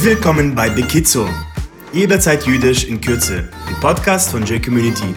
Willkommen 0.00 0.54
bei 0.54 0.70
Bekizo. 0.70 1.28
Jederzeit 1.92 2.46
jüdisch 2.46 2.84
in 2.84 3.00
Kürze. 3.00 3.48
Ein 3.66 3.80
Podcast 3.80 4.30
von 4.30 4.44
J-Community. 4.44 5.12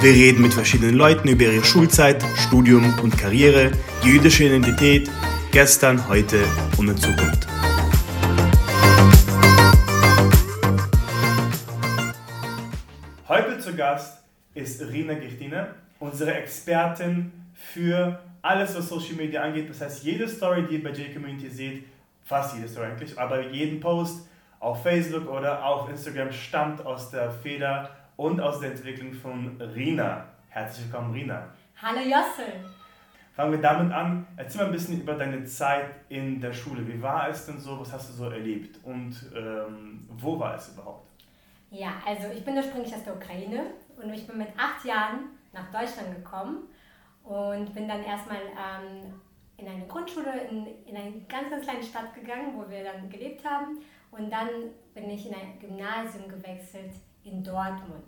Wir 0.00 0.12
reden 0.12 0.42
mit 0.42 0.52
verschiedenen 0.52 0.96
Leuten 0.96 1.28
über 1.28 1.44
ihre 1.44 1.62
Schulzeit, 1.62 2.20
Studium 2.34 2.98
und 2.98 3.16
Karriere, 3.16 3.70
die 4.02 4.08
jüdische 4.08 4.42
Identität, 4.42 5.08
gestern, 5.52 6.08
heute 6.08 6.44
und 6.78 6.88
in 6.88 6.96
Zukunft. 6.96 7.46
Heute 13.28 13.60
zu 13.60 13.76
Gast 13.76 14.24
ist 14.54 14.82
Rina 14.82 15.14
Gichtine, 15.14 15.76
unsere 16.00 16.34
Expertin 16.34 17.30
für 17.54 18.18
alles, 18.42 18.74
was 18.74 18.88
Social 18.88 19.14
Media 19.14 19.42
angeht. 19.42 19.70
Das 19.70 19.80
heißt, 19.80 20.02
jede 20.02 20.26
Story, 20.26 20.64
die 20.68 20.74
ihr 20.74 20.82
bei 20.82 20.90
J-Community 20.90 21.48
seht, 21.48 21.84
fast 22.24 22.56
jede 22.56 22.68
Story 22.68 22.86
eigentlich, 22.86 23.18
aber 23.18 23.40
jeden 23.50 23.80
Post 23.80 24.28
auf 24.58 24.82
Facebook 24.82 25.28
oder 25.28 25.64
auf 25.64 25.88
Instagram 25.88 26.32
stammt 26.32 26.84
aus 26.84 27.10
der 27.10 27.30
Feder 27.30 27.90
und 28.16 28.40
aus 28.40 28.60
der 28.60 28.70
Entwicklung 28.70 29.12
von 29.12 29.60
Rina. 29.60 30.24
Herzlich 30.48 30.86
willkommen, 30.86 31.12
Rina. 31.12 31.48
Hallo 31.80 32.00
Jossel. 32.00 32.64
Fangen 33.34 33.52
wir 33.52 33.60
damit 33.60 33.92
an. 33.92 34.26
Erzähl 34.36 34.62
mal 34.62 34.66
ein 34.66 34.72
bisschen 34.72 35.00
über 35.00 35.14
deine 35.14 35.44
Zeit 35.44 35.86
in 36.08 36.40
der 36.40 36.52
Schule. 36.52 36.86
Wie 36.86 37.02
war 37.02 37.28
es 37.28 37.46
denn 37.46 37.58
so? 37.58 37.78
Was 37.80 37.92
hast 37.92 38.10
du 38.10 38.12
so 38.14 38.30
erlebt? 38.30 38.78
Und 38.84 39.14
ähm, 39.36 40.08
wo 40.08 40.38
war 40.38 40.54
es 40.54 40.68
überhaupt? 40.68 41.08
Ja, 41.70 41.94
also 42.06 42.28
ich 42.32 42.44
bin 42.44 42.56
ursprünglich 42.56 42.94
aus 42.94 43.02
der 43.02 43.16
Ukraine 43.16 43.64
und 44.00 44.14
ich 44.14 44.26
bin 44.26 44.38
mit 44.38 44.48
acht 44.56 44.84
Jahren 44.84 45.30
nach 45.52 45.70
Deutschland 45.72 46.14
gekommen 46.14 46.68
und 47.24 47.74
bin 47.74 47.88
dann 47.88 48.04
erstmal 48.04 48.38
ähm, 48.38 49.12
in 49.56 49.68
eine 49.68 49.86
Grundschule 49.86 50.46
in, 50.50 50.66
in 50.86 50.96
eine 50.96 51.12
ganz, 51.28 51.50
ganz 51.50 51.64
kleine 51.64 51.82
Stadt 51.82 52.14
gegangen, 52.14 52.54
wo 52.56 52.68
wir 52.68 52.84
dann 52.84 53.08
gelebt 53.08 53.44
haben. 53.44 53.78
Und 54.10 54.30
dann 54.30 54.48
bin 54.94 55.10
ich 55.10 55.26
in 55.26 55.34
ein 55.34 55.58
Gymnasium 55.60 56.28
gewechselt 56.28 56.92
in 57.24 57.42
Dortmund. 57.42 58.04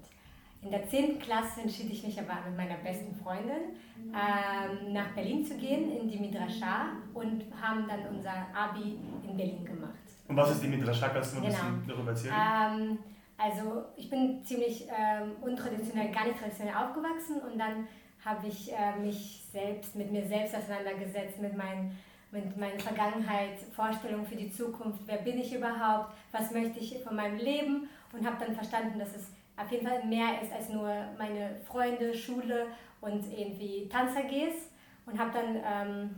In 0.63 0.71
der 0.71 0.89
10. 0.89 1.19
Klasse 1.19 1.61
entschied 1.61 1.91
ich 1.93 2.03
mich 2.03 2.19
aber 2.19 2.49
mit 2.49 2.57
meiner 2.57 2.77
besten 2.77 3.15
Freundin 3.15 3.77
ähm, 4.07 4.93
nach 4.93 5.09
Berlin 5.15 5.45
zu 5.45 5.57
gehen, 5.57 5.97
in 5.97 6.09
die 6.09 6.19
Midrascha 6.19 6.89
und 7.15 7.45
haben 7.61 7.87
dann 7.89 8.15
unser 8.15 8.47
Abi 8.55 8.99
in 9.29 9.37
Berlin 9.37 9.65
gemacht. 9.65 9.93
Und 10.29 10.37
was 10.37 10.53
ist 10.53 10.63
die 10.63 10.69
Midrascha? 10.69 11.09
Kannst 11.09 11.37
du 11.37 11.41
mir 11.41 11.49
genau. 11.49 11.59
ein 11.63 11.77
bisschen 11.77 11.89
darüber 11.89 12.11
erzählen? 12.11 12.35
Ähm, 12.35 12.99
also 13.39 13.85
ich 13.97 14.09
bin 14.09 14.45
ziemlich 14.45 14.87
ähm, 14.89 15.33
untraditionell, 15.41 16.11
gar 16.11 16.25
nicht 16.25 16.39
traditionell 16.39 16.75
aufgewachsen 16.75 17.41
und 17.41 17.59
dann 17.59 17.87
habe 18.27 18.49
ich 18.49 18.73
äh, 18.73 18.97
mich 18.97 19.45
selbst 19.53 19.95
mit 19.95 20.11
mir 20.11 20.27
selbst 20.27 20.55
auseinandergesetzt, 20.55 21.39
mit, 21.41 21.57
mein, 21.57 21.97
mit 22.33 22.57
meiner 22.57 22.79
Vergangenheit, 22.81 23.61
Vorstellungen 23.75 24.27
für 24.27 24.35
die 24.35 24.51
Zukunft, 24.51 25.01
wer 25.07 25.19
bin 25.19 25.39
ich 25.39 25.55
überhaupt, 25.55 26.13
was 26.33 26.51
möchte 26.51 26.81
ich 26.81 27.03
von 27.05 27.15
meinem 27.15 27.39
Leben? 27.39 27.89
Und 28.13 28.27
habe 28.27 28.45
dann 28.45 28.55
verstanden, 28.55 28.99
dass 28.99 29.15
es 29.15 29.31
auf 29.57 29.71
jeden 29.71 29.87
Fall 29.87 30.05
mehr 30.05 30.43
ist 30.43 30.53
als 30.53 30.69
nur 30.69 30.93
meine 31.19 31.61
Freunde, 31.65 32.13
Schule 32.13 32.67
und 33.01 33.25
irgendwie 33.33 33.89
Tanz-AGs 33.89 34.71
und 35.07 35.19
habe 35.19 35.31
dann 35.33 35.57
ähm, 35.65 36.11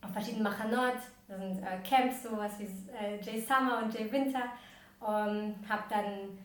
auf 0.00 0.12
verschiedenen 0.12 0.44
Machanot, 0.44 0.94
das 1.28 1.38
sind 1.38 1.62
äh, 1.62 1.78
Camps, 1.86 2.22
sowas 2.22 2.52
wie 2.58 2.64
äh, 2.64 3.20
Jay 3.20 3.40
Summer 3.40 3.82
und 3.82 3.92
Jay 3.92 4.10
Winter, 4.10 4.44
ähm, 5.02 5.54
habe 5.68 5.82
dann 5.90 6.38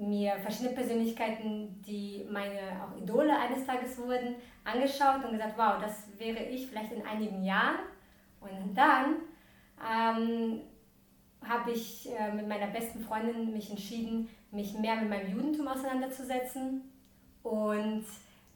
mir 0.00 0.32
verschiedene 0.40 0.74
Persönlichkeiten, 0.74 1.82
die 1.86 2.26
meine 2.30 2.58
auch 2.82 2.96
Idole 2.96 3.38
eines 3.38 3.66
Tages 3.66 3.98
wurden, 3.98 4.36
angeschaut 4.64 5.24
und 5.24 5.32
gesagt, 5.32 5.54
wow, 5.56 5.74
das 5.80 6.08
wäre 6.18 6.42
ich 6.44 6.66
vielleicht 6.66 6.92
in 6.92 7.06
einigen 7.06 7.44
Jahren. 7.44 7.80
Und 8.40 8.74
dann 8.74 9.16
ähm, 9.78 10.60
habe 11.46 11.70
ich 11.70 12.08
äh, 12.10 12.32
mit 12.32 12.48
meiner 12.48 12.68
besten 12.68 13.00
Freundin 13.00 13.52
mich 13.52 13.70
entschieden, 13.70 14.28
mich 14.50 14.76
mehr 14.78 14.96
mit 14.96 15.10
meinem 15.10 15.30
Judentum 15.30 15.68
auseinanderzusetzen. 15.68 16.82
Und 17.42 18.04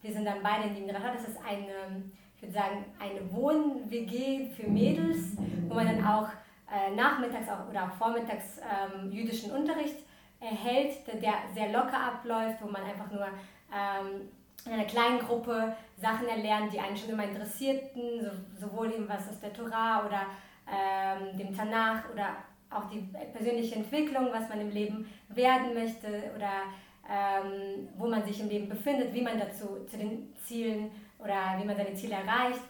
wir 0.02 0.12
sind 0.12 0.24
dann 0.24 0.42
beide 0.42 0.68
in 0.68 0.74
die 0.74 0.82
Midrasha. 0.82 1.12
Das 1.12 1.28
ist 1.28 1.38
eine, 1.46 2.04
ich 2.36 2.42
würde 2.42 2.54
sagen, 2.54 2.84
eine 2.98 3.32
Wohn-WG 3.32 4.50
für 4.50 4.68
Mädels, 4.68 5.36
wo 5.68 5.74
man 5.74 5.86
dann 5.86 6.06
auch 6.06 6.28
äh, 6.72 6.94
nachmittags 6.94 7.48
auch, 7.48 7.68
oder 7.68 7.84
auch 7.84 7.92
vormittags 7.92 8.58
ähm, 8.58 9.12
jüdischen 9.12 9.50
Unterricht 9.50 9.96
erhält, 10.44 11.06
der 11.06 11.34
sehr 11.54 11.72
locker 11.72 11.98
abläuft, 11.98 12.62
wo 12.62 12.68
man 12.68 12.82
einfach 12.82 13.10
nur 13.10 13.26
ähm, 13.72 14.28
in 14.66 14.72
einer 14.72 14.84
kleinen 14.84 15.18
Gruppe 15.18 15.76
Sachen 15.96 16.26
erlernt, 16.28 16.72
die 16.72 16.80
einen 16.80 16.96
schon 16.96 17.10
immer 17.10 17.24
interessierten, 17.24 18.20
so, 18.20 18.66
sowohl 18.66 18.92
eben 18.92 19.08
was 19.08 19.28
aus 19.28 19.40
der 19.40 19.52
Torah 19.52 20.06
oder 20.06 20.22
ähm, 20.66 21.36
dem 21.36 21.54
Tanach 21.54 22.10
oder 22.12 22.36
auch 22.70 22.88
die 22.88 23.08
persönliche 23.32 23.76
Entwicklung, 23.76 24.28
was 24.32 24.48
man 24.48 24.60
im 24.60 24.70
Leben 24.70 25.06
werden 25.28 25.74
möchte 25.74 26.08
oder 26.34 26.64
ähm, 27.08 27.88
wo 27.96 28.06
man 28.06 28.24
sich 28.24 28.40
im 28.40 28.48
Leben 28.48 28.68
befindet, 28.68 29.12
wie 29.12 29.22
man 29.22 29.38
dazu 29.38 29.84
zu 29.86 29.98
den 29.98 30.34
Zielen 30.42 30.90
oder 31.18 31.56
wie 31.58 31.64
man 31.64 31.76
seine 31.76 31.94
Ziele 31.94 32.14
erreicht. 32.14 32.62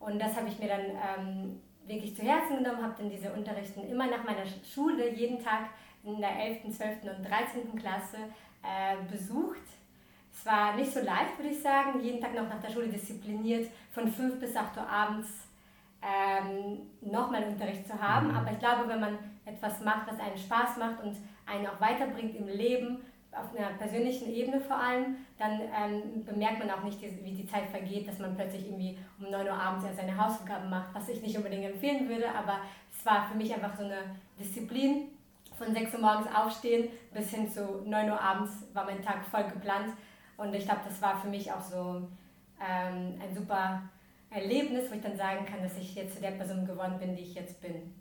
Und 0.00 0.20
das 0.20 0.36
habe 0.36 0.48
ich 0.48 0.58
mir 0.58 0.68
dann 0.68 0.80
ähm, 0.80 1.60
wirklich 1.86 2.16
zu 2.16 2.22
Herzen 2.22 2.58
genommen, 2.58 2.82
habe 2.82 2.94
dann 2.98 3.10
diese 3.10 3.32
Unterrichten 3.32 3.88
immer 3.88 4.06
nach 4.06 4.24
meiner 4.24 4.44
Schule 4.64 5.10
jeden 5.10 5.42
Tag 5.42 5.70
in 6.06 6.20
der 6.20 6.38
11., 6.38 6.76
12. 6.76 7.02
und 7.02 7.28
13. 7.28 7.76
Klasse 7.76 8.18
äh, 8.62 8.96
besucht. 9.10 9.60
Es 10.32 10.46
war 10.46 10.76
nicht 10.76 10.92
so 10.92 11.00
leicht, 11.00 11.36
würde 11.38 11.50
ich 11.50 11.60
sagen, 11.60 12.00
jeden 12.00 12.20
Tag 12.20 12.34
noch 12.34 12.48
nach 12.48 12.60
der 12.60 12.70
Schule 12.70 12.88
diszipliniert 12.88 13.68
von 13.92 14.10
5 14.10 14.38
bis 14.38 14.54
8 14.54 14.76
Uhr 14.76 14.88
abends 14.88 15.28
ähm, 16.02 16.78
nochmal 17.00 17.44
Unterricht 17.44 17.86
zu 17.86 18.00
haben. 18.00 18.28
Mhm. 18.28 18.36
Aber 18.36 18.52
ich 18.52 18.58
glaube, 18.58 18.88
wenn 18.88 19.00
man 19.00 19.18
etwas 19.44 19.80
macht, 19.80 20.06
was 20.06 20.20
einen 20.20 20.38
Spaß 20.38 20.76
macht 20.76 21.02
und 21.02 21.16
einen 21.46 21.66
auch 21.66 21.80
weiterbringt 21.80 22.36
im 22.36 22.46
Leben, 22.46 22.98
auf 23.32 23.54
einer 23.54 23.76
persönlichen 23.76 24.32
Ebene 24.32 24.60
vor 24.60 24.76
allem, 24.76 25.16
dann 25.38 25.60
ähm, 25.60 26.24
bemerkt 26.24 26.58
man 26.58 26.70
auch 26.70 26.82
nicht, 26.82 27.00
wie 27.02 27.32
die 27.32 27.46
Zeit 27.46 27.66
vergeht, 27.66 28.08
dass 28.08 28.18
man 28.18 28.34
plötzlich 28.34 28.66
irgendwie 28.66 28.96
um 29.20 29.30
9 29.30 29.46
Uhr 29.46 29.52
abends 29.52 29.84
ja 29.84 29.92
seine 29.92 30.16
Hausaufgaben 30.16 30.70
macht, 30.70 30.94
was 30.94 31.08
ich 31.08 31.20
nicht 31.20 31.36
unbedingt 31.36 31.64
empfehlen 31.64 32.08
würde, 32.08 32.28
aber 32.30 32.60
es 32.90 33.04
war 33.04 33.28
für 33.28 33.36
mich 33.36 33.52
einfach 33.52 33.76
so 33.76 33.84
eine 33.84 34.16
Disziplin, 34.40 35.08
von 35.58 35.74
6 35.74 35.94
Uhr 35.94 36.00
morgens 36.00 36.28
aufstehen 36.34 36.88
bis 37.12 37.30
hin 37.30 37.50
zu 37.50 37.82
9 37.84 38.10
Uhr 38.10 38.20
abends 38.20 38.52
war 38.72 38.84
mein 38.84 39.02
Tag 39.02 39.24
voll 39.24 39.44
geplant. 39.44 39.94
Und 40.36 40.54
ich 40.54 40.64
glaube, 40.64 40.82
das 40.86 41.00
war 41.00 41.18
für 41.20 41.28
mich 41.28 41.50
auch 41.50 41.60
so 41.60 42.08
ähm, 42.60 43.14
ein 43.20 43.34
super 43.34 43.82
Erlebnis, 44.30 44.90
wo 44.90 44.94
ich 44.94 45.00
dann 45.00 45.16
sagen 45.16 45.46
kann, 45.46 45.62
dass 45.62 45.78
ich 45.78 45.94
jetzt 45.94 46.16
zu 46.16 46.20
der 46.20 46.32
Person 46.32 46.66
geworden 46.66 46.98
bin, 46.98 47.16
die 47.16 47.22
ich 47.22 47.34
jetzt 47.34 47.60
bin. 47.60 47.94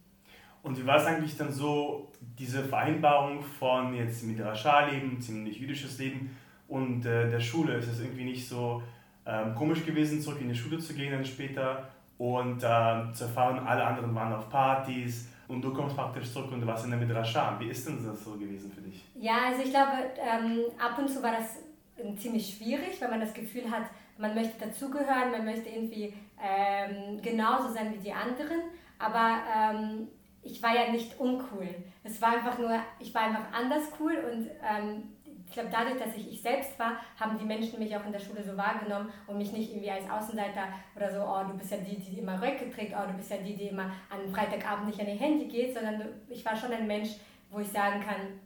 Und 0.63 0.77
wie 0.77 0.85
war 0.85 0.97
es 0.97 1.05
eigentlich 1.05 1.37
dann 1.37 1.51
so, 1.51 2.11
diese 2.39 2.63
Vereinbarung 2.63 3.43
von 3.43 3.93
jetzt 3.93 4.23
Midrascha-Leben, 4.23 5.21
ziemlich 5.21 5.59
jüdisches 5.59 5.99
Leben 5.99 6.35
und 6.67 7.05
äh, 7.05 7.29
der 7.29 7.39
Schule? 7.39 7.75
Ist 7.75 7.87
es 7.87 8.01
irgendwie 8.01 8.25
nicht 8.25 8.49
so 8.49 8.81
ähm, 9.25 9.53
komisch 9.53 9.85
gewesen, 9.85 10.21
zurück 10.21 10.41
in 10.41 10.49
die 10.49 10.55
Schule 10.55 10.79
zu 10.79 10.93
gehen 10.93 11.11
dann 11.11 11.23
später 11.23 11.89
und 12.17 12.63
äh, 12.63 13.11
zu 13.13 13.25
erfahren, 13.25 13.59
alle 13.65 13.85
anderen 13.85 14.15
waren 14.15 14.33
auf 14.33 14.49
Partys, 14.49 15.29
und 15.47 15.61
du 15.61 15.73
kommst 15.73 15.95
praktisch 15.95 16.31
zurück 16.31 16.51
und 16.51 16.65
warst 16.65 16.85
in 16.85 16.91
der 16.91 16.99
Midrascha. 16.99 17.59
Wie 17.59 17.67
ist 17.67 17.87
denn 17.87 18.05
das 18.05 18.23
so 18.23 18.31
gewesen 18.31 18.71
für 18.71 18.81
dich? 18.81 19.03
Ja, 19.15 19.45
also 19.47 19.61
ich 19.63 19.69
glaube, 19.69 19.91
ähm, 20.17 20.61
ab 20.79 20.97
und 20.97 21.09
zu 21.09 21.21
war 21.21 21.31
das 21.31 21.57
ähm, 21.97 22.17
ziemlich 22.17 22.55
schwierig, 22.55 22.99
weil 22.99 23.09
man 23.09 23.19
das 23.19 23.33
Gefühl 23.33 23.69
hat, 23.69 23.83
man 24.17 24.33
möchte 24.33 24.65
dazugehören, 24.65 25.31
man 25.31 25.45
möchte 25.45 25.69
irgendwie 25.69 26.13
ähm, 26.41 27.21
genauso 27.21 27.73
sein 27.73 27.93
wie 27.93 27.97
die 27.97 28.13
anderen. 28.13 28.61
Aber 28.97 29.39
ähm, 29.55 30.07
ich 30.41 30.61
war 30.61 30.75
ja 30.75 30.91
nicht 30.91 31.19
uncool. 31.19 31.67
Es 32.03 32.21
war 32.21 32.33
einfach 32.33 32.57
nur, 32.57 32.79
ich 32.99 33.13
war 33.13 33.23
einfach 33.23 33.51
anders 33.51 33.83
cool 33.99 34.15
und 34.31 34.49
ähm, 34.63 35.14
glaube, 35.55 35.69
dadurch, 35.71 35.97
dass 35.97 36.15
ich 36.15 36.31
ich 36.31 36.41
selbst 36.41 36.77
war, 36.77 36.97
haben 37.19 37.37
die 37.39 37.45
Menschen 37.45 37.79
mich 37.79 37.95
auch 37.95 38.05
in 38.05 38.11
der 38.11 38.19
Schule 38.19 38.43
so 38.43 38.55
wahrgenommen 38.55 39.09
und 39.25 39.37
mich 39.37 39.51
nicht 39.51 39.71
irgendwie 39.71 39.89
als 39.89 40.09
Außenseiter 40.09 40.67
oder 40.95 41.11
so, 41.11 41.21
oh, 41.21 41.43
du 41.51 41.57
bist 41.57 41.71
ja 41.71 41.77
die, 41.77 41.97
die 41.97 42.19
immer 42.19 42.41
Röcke 42.41 42.69
trägt, 42.69 42.93
oh, 42.95 43.07
du 43.07 43.13
bist 43.13 43.31
ja 43.31 43.37
die, 43.37 43.55
die 43.55 43.69
immer 43.69 43.91
an 44.09 44.31
Freitagabend 44.33 44.87
nicht 44.87 44.99
an 44.99 45.07
ihr 45.07 45.15
Handy 45.15 45.45
geht, 45.45 45.73
sondern 45.73 46.01
ich 46.29 46.45
war 46.45 46.55
schon 46.55 46.71
ein 46.71 46.87
Mensch, 46.87 47.11
wo 47.49 47.59
ich 47.59 47.69
sagen 47.69 48.01
kann, 48.01 48.39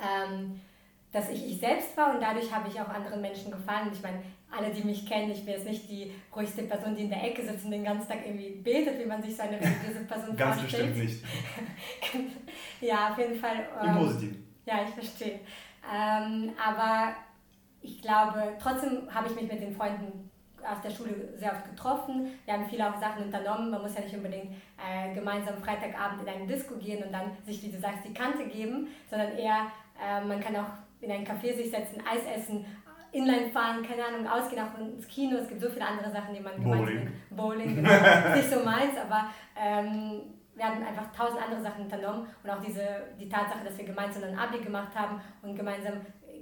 ähm, 0.00 0.60
dass 1.12 1.28
ich 1.30 1.44
ich 1.44 1.58
selbst 1.58 1.96
war 1.96 2.14
und 2.14 2.22
dadurch 2.22 2.54
habe 2.54 2.68
ich 2.68 2.80
auch 2.80 2.88
anderen 2.88 3.20
Menschen 3.20 3.50
gefallen. 3.50 3.90
Ich 3.92 4.02
meine, 4.02 4.22
alle, 4.50 4.72
die 4.72 4.84
mich 4.84 5.06
kennen, 5.06 5.30
ich 5.30 5.44
bin 5.44 5.54
jetzt 5.54 5.66
nicht 5.66 5.88
die 5.88 6.12
ruhigste 6.34 6.62
Person, 6.62 6.94
die 6.94 7.02
in 7.02 7.10
der 7.10 7.24
Ecke 7.24 7.42
sitzt 7.42 7.64
und 7.64 7.70
den 7.70 7.84
ganzen 7.84 8.08
Tag 8.08 8.18
irgendwie 8.24 8.50
betet, 8.62 8.98
wie 8.98 9.06
man 9.06 9.22
sich 9.22 9.36
so 9.36 9.42
eine 9.42 9.60
religiöse 9.60 10.04
Person 10.06 10.36
Ganz 10.36 10.60
vorstellt. 10.60 10.94
Ganz 10.94 10.98
bestimmt 10.98 12.24
nicht. 12.24 12.40
ja, 12.80 13.10
auf 13.10 13.18
jeden 13.18 13.36
Fall. 13.36 13.68
Ähm, 13.82 13.88
Im 13.88 13.96
Positiven. 13.96 14.50
Ja, 14.66 14.84
ich 14.86 14.94
verstehe. 14.94 15.40
Ähm, 15.84 16.52
aber 16.62 17.14
ich 17.82 18.02
glaube, 18.02 18.54
trotzdem 18.60 19.12
habe 19.12 19.28
ich 19.28 19.34
mich 19.34 19.50
mit 19.50 19.60
den 19.60 19.74
Freunden 19.74 20.30
aus 20.62 20.82
der 20.82 20.90
Schule 20.90 21.34
sehr 21.38 21.52
oft 21.52 21.64
getroffen. 21.64 22.38
Wir 22.44 22.54
haben 22.54 22.66
viele 22.68 22.88
auch 22.88 23.00
Sachen 23.00 23.24
unternommen. 23.24 23.70
Man 23.70 23.82
muss 23.82 23.94
ja 23.94 24.02
nicht 24.02 24.14
unbedingt 24.14 24.52
äh, 24.76 25.14
gemeinsam 25.14 25.62
Freitagabend 25.62 26.22
in 26.22 26.28
eine 26.28 26.46
Disco 26.46 26.74
gehen 26.76 27.02
und 27.02 27.12
dann 27.12 27.32
sich, 27.44 27.62
wie 27.62 27.70
du 27.70 27.78
sagst, 27.78 28.04
die 28.06 28.12
Kante 28.12 28.44
geben, 28.44 28.88
sondern 29.08 29.36
eher, 29.36 29.66
äh, 29.98 30.22
man 30.24 30.40
kann 30.40 30.56
auch 30.56 30.68
in 31.00 31.10
ein 31.10 31.26
Café 31.26 31.56
sich 31.56 31.70
setzen, 31.70 32.02
Eis 32.06 32.24
essen, 32.26 32.66
Inline 33.12 33.48
fahren, 33.50 33.82
keine 33.82 34.04
Ahnung, 34.04 34.26
ausgehen, 34.28 34.62
auch 34.62 34.78
ins 34.78 35.08
Kino. 35.08 35.36
Es 35.38 35.48
gibt 35.48 35.60
so 35.60 35.68
viele 35.68 35.86
andere 35.86 36.10
Sachen, 36.10 36.34
die 36.34 36.40
man 36.40 36.62
Bowling. 36.62 36.86
gemeinsam... 36.86 37.12
Bowling, 37.30 37.74
genau. 37.76 37.90
nicht 38.36 38.50
so 38.50 38.60
meins, 38.60 38.96
aber 38.96 39.30
ähm, 39.56 40.20
wir 40.60 40.66
haben 40.66 40.82
einfach 40.84 41.10
tausend 41.16 41.40
andere 41.42 41.62
Sachen 41.62 41.84
unternommen 41.84 42.26
und 42.44 42.50
auch 42.50 42.60
diese, 42.60 42.84
die 43.18 43.30
Tatsache, 43.30 43.64
dass 43.64 43.78
wir 43.78 43.86
gemeinsam 43.86 44.24
ein 44.24 44.38
Abi 44.38 44.58
gemacht 44.58 44.94
haben 44.94 45.18
und 45.40 45.56
gemeinsam 45.56 45.94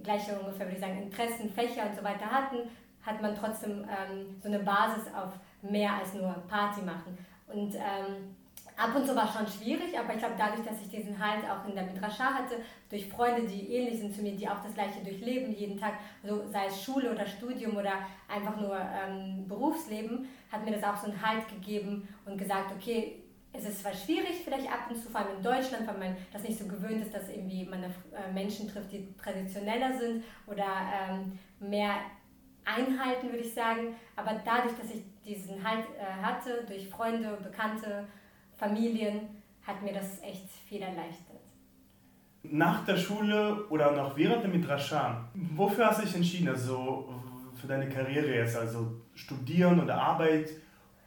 gleiche 0.03 0.37
ungefähr, 0.37 0.67
würde 0.67 0.75
ich 0.75 0.81
sagen, 0.81 1.01
Interessen, 1.01 1.49
Fächer 1.49 1.89
und 1.89 1.95
so 1.97 2.03
weiter 2.03 2.27
hatten, 2.27 2.69
hat 3.07 3.23
man 3.23 3.37
trotzdem 3.37 3.85
ähm, 3.85 4.37
so 4.43 4.49
eine 4.49 4.59
Basis 4.59 5.05
auf 5.15 5.35
mehr 5.63 5.93
als 5.95 6.15
nur 6.15 6.35
Party 6.49 6.83
machen. 6.83 7.17
Und 7.47 7.77
ähm, 7.77 8.35
ab 8.77 8.91
und 8.97 9.07
zu 9.07 9.15
war 9.15 9.27
es 9.27 9.35
schon 9.35 9.47
schwierig, 9.47 9.97
aber 9.97 10.15
ich 10.15 10.19
glaube, 10.19 10.35
dadurch, 10.37 10.67
dass 10.67 10.81
ich 10.81 10.89
diesen 10.89 11.17
Halt 11.17 11.45
auch 11.49 11.69
in 11.69 11.77
der 11.77 11.85
Midrascha 11.85 12.25
hatte, 12.25 12.57
durch 12.91 13.09
Freunde, 13.09 13.43
die 13.43 13.73
ähnlich 13.73 14.01
sind 14.01 14.13
zu 14.13 14.23
mir, 14.23 14.33
die 14.33 14.49
auch 14.49 14.61
das 14.65 14.75
Gleiche 14.75 14.99
durchleben 15.05 15.55
jeden 15.55 15.79
Tag, 15.79 15.93
so 16.25 16.43
sei 16.51 16.67
es 16.67 16.83
Schule 16.83 17.13
oder 17.13 17.25
Studium 17.25 17.77
oder 17.77 17.93
einfach 18.27 18.57
nur 18.57 18.77
ähm, 18.77 19.47
Berufsleben, 19.47 20.29
hat 20.51 20.65
mir 20.65 20.73
das 20.73 20.83
auch 20.83 20.97
so 20.97 21.07
einen 21.09 21.23
Halt 21.25 21.49
gegeben 21.49 22.09
und 22.27 22.37
gesagt, 22.37 22.73
okay, 22.77 23.23
es 23.53 23.65
ist 23.65 23.81
zwar 23.81 23.95
schwierig, 23.95 24.43
vielleicht 24.45 24.71
ab 24.71 24.91
und 24.91 24.97
zu, 24.97 25.09
vor 25.09 25.21
allem 25.21 25.37
in 25.39 25.43
Deutschland, 25.43 25.87
weil 25.87 25.99
man 25.99 26.17
das 26.33 26.43
nicht 26.43 26.59
so 26.59 26.67
gewöhnt 26.67 27.03
ist, 27.03 27.15
dass 27.15 27.29
irgendwie 27.29 27.65
man 27.65 27.83
äh, 27.83 28.33
Menschen 28.33 28.69
trifft, 28.69 28.93
die 28.93 29.15
traditioneller 29.17 29.99
sind 29.99 30.25
oder 30.47 30.67
ähm, 30.93 31.39
mehr 31.61 31.95
einhalten, 32.65 33.29
würde 33.29 33.45
ich 33.45 33.55
sagen. 33.55 33.95
Aber 34.17 34.41
dadurch, 34.45 34.77
dass 34.77 34.91
ich 34.95 35.03
diesen 35.25 35.63
Halt 35.67 35.87
äh, 35.99 36.23
hatte, 36.23 36.65
durch 36.67 36.89
Freunde, 36.89 37.39
Bekannte, 37.43 38.07
Familien, 38.57 39.21
hat 39.67 39.83
mir 39.83 39.93
das 39.93 40.23
echt 40.23 40.49
viel 40.67 40.83
erleichtert. 40.83 41.41
Nach 42.43 42.85
der 42.85 42.97
Schule 42.97 43.67
oder 43.69 43.93
noch 43.93 44.17
während 44.17 44.43
der 44.43 44.51
Midrasha, 44.51 45.29
wofür 45.35 45.87
hast 45.87 46.01
du 46.01 46.07
dich 46.07 46.15
entschieden? 46.15 46.49
Also 46.49 47.13
für 47.61 47.67
deine 47.67 47.89
Karriere 47.89 48.35
jetzt, 48.35 48.57
also 48.57 49.01
Studieren 49.15 49.81
oder 49.81 50.01
Arbeit? 50.01 50.51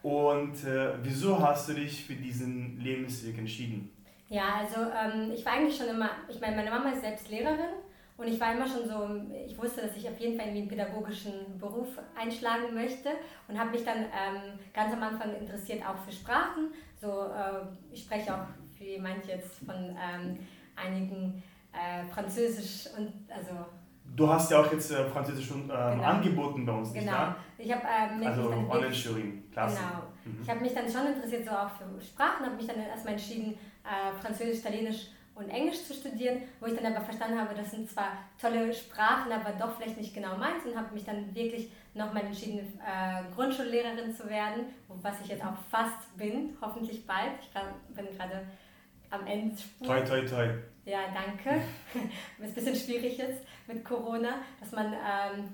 Und 0.04 0.64
äh, 0.64 0.94
wieso 1.04 1.40
hast 1.40 1.70
du 1.70 1.74
dich 1.74 2.06
für 2.06 2.16
diesen 2.16 2.80
Lebensweg 2.80 3.38
entschieden? 3.38 3.92
Ja, 4.30 4.62
also 4.62 4.78
ähm, 4.80 5.32
ich 5.32 5.46
war 5.46 5.54
eigentlich 5.54 5.76
schon 5.76 5.90
immer, 5.90 6.10
ich 6.30 6.40
meine, 6.40 6.56
meine 6.56 6.70
Mama 6.72 6.90
ist 6.92 7.02
selbst 7.02 7.30
Lehrerin 7.30 7.76
und 8.18 8.28
ich 8.28 8.40
war 8.40 8.54
immer 8.54 8.68
schon 8.68 8.88
so, 8.88 9.34
ich 9.46 9.58
wusste, 9.58 9.82
dass 9.82 9.98
ich 9.98 10.08
auf 10.08 10.20
jeden 10.20 10.38
Fall 10.38 10.48
irgendwie 10.48 10.62
einen 10.62 10.70
pädagogischen 10.70 11.60
Beruf 11.60 12.00
einschlagen 12.16 12.74
möchte 12.74 13.10
und 13.48 13.60
habe 13.60 13.72
mich 13.72 13.84
dann 13.84 13.98
ähm, 13.98 14.60
ganz 14.74 14.94
am 14.94 15.04
Anfang 15.04 15.36
interessiert 15.36 15.86
auch 15.86 15.98
für 15.98 16.12
Sprachen. 16.12 16.72
So, 17.00 17.08
äh, 17.08 17.66
ich 17.92 18.04
spreche 18.04 18.34
auch, 18.34 18.48
wie 18.80 18.98
manche 18.98 19.32
jetzt, 19.32 19.58
von 19.66 19.76
ähm, 19.76 20.40
einigen 20.76 21.44
äh, 21.74 22.06
Französisch 22.14 22.88
und 22.98 23.12
also 23.30 23.66
Du 24.16 24.28
hast 24.28 24.52
ja 24.52 24.60
auch 24.60 24.72
jetzt 24.72 24.92
äh, 24.92 25.06
Französisch 25.06 25.48
schon 25.48 25.62
ähm, 25.62 25.70
genau. 25.70 26.04
angeboten 26.04 26.66
bei 26.66 26.74
uns, 26.74 26.92
nicht 26.92 27.06
Genau. 27.06 27.18
Wahr? 27.18 27.36
Ich 27.58 27.72
habe 27.72 27.82
ähm, 27.84 28.28
also 28.28 28.52
Online-Jury, 28.70 29.44
klasse. 29.52 29.78
Genau. 29.78 30.04
Mhm. 30.26 30.42
Ich 30.44 30.50
habe 30.50 30.60
mich 30.60 30.74
dann 30.74 30.92
schon 30.92 31.14
interessiert 31.14 31.46
so 31.46 31.52
auch 31.52 31.70
für 31.70 32.02
Sprachen, 32.04 32.46
habe 32.46 32.56
mich 32.56 32.68
dann 32.68 32.80
erstmal 32.80 33.14
entschieden, 33.14 33.58
äh, 33.84 34.22
Französisch, 34.22 34.60
Italienisch 34.60 35.08
und 35.36 35.50
Englisch 35.50 35.84
zu 35.86 35.94
studieren, 35.94 36.42
wo 36.60 36.66
ich 36.66 36.76
dann 36.76 36.94
aber 36.94 37.04
verstanden 37.04 37.40
habe, 37.40 37.56
das 37.56 37.72
sind 37.72 37.90
zwar 37.90 38.18
tolle 38.40 38.74
Sprachen, 38.74 39.32
aber 39.32 39.52
doch 39.58 39.78
vielleicht 39.78 39.98
nicht 39.98 40.14
genau 40.14 40.38
meins 40.38 40.66
und 40.66 40.76
habe 40.76 40.94
mich 40.94 41.06
dann 41.06 41.34
wirklich 41.34 41.72
nochmal 41.94 42.26
entschieden, 42.26 42.60
äh, 42.60 43.24
Grundschullehrerin 43.34 44.14
zu 44.14 44.30
werden, 44.30 44.66
was 44.88 45.22
ich 45.22 45.28
jetzt 45.28 45.44
auch 45.44 45.56
fast 45.70 46.18
bin, 46.18 46.58
hoffentlich 46.62 47.06
bald. 47.08 47.32
Ich 47.42 47.50
bin 47.96 48.06
gerade 48.18 48.46
am 49.10 49.26
Ende. 49.26 49.56
Toi, 49.84 50.02
toi, 50.02 50.26
toi. 50.26 50.50
Ja, 50.86 51.00
danke. 51.14 51.62
ist 52.40 52.50
ein 52.50 52.54
bisschen 52.54 52.76
schwierig 52.76 53.18
jetzt 53.18 53.46
mit 53.68 53.86
Corona, 53.86 54.36
dass 54.60 54.72
man 54.72 54.94
ähm, 54.94 55.50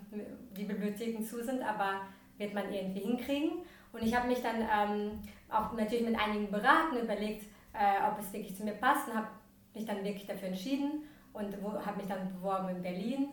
die 0.56 0.64
Bibliotheken 0.64 1.22
zu 1.24 1.44
sind, 1.44 1.62
aber 1.62 2.02
wird 2.38 2.54
man 2.54 2.72
irgendwie 2.72 3.02
hinkriegen. 3.02 3.52
Und 3.92 4.04
ich 4.04 4.16
habe 4.16 4.28
mich 4.28 4.42
dann 4.42 4.62
ähm, 4.62 5.20
auch 5.50 5.74
natürlich 5.74 6.06
mit 6.06 6.20
einigen 6.20 6.50
beraten, 6.50 6.98
überlegt, 7.02 7.44
äh, 7.74 8.08
ob 8.10 8.20
es 8.20 8.32
wirklich 8.32 8.56
zu 8.56 8.64
mir 8.64 8.74
passt 8.74 9.08
und 9.10 9.16
habe 9.16 9.28
mich 9.74 9.86
dann 9.86 10.04
wirklich 10.04 10.26
dafür 10.26 10.50
entschieden 10.50 11.04
und 11.34 11.56
habe 11.86 11.98
mich 11.98 12.08
dann 12.08 12.34
beworben 12.34 12.70
in 12.70 12.82
Berlin 12.82 13.28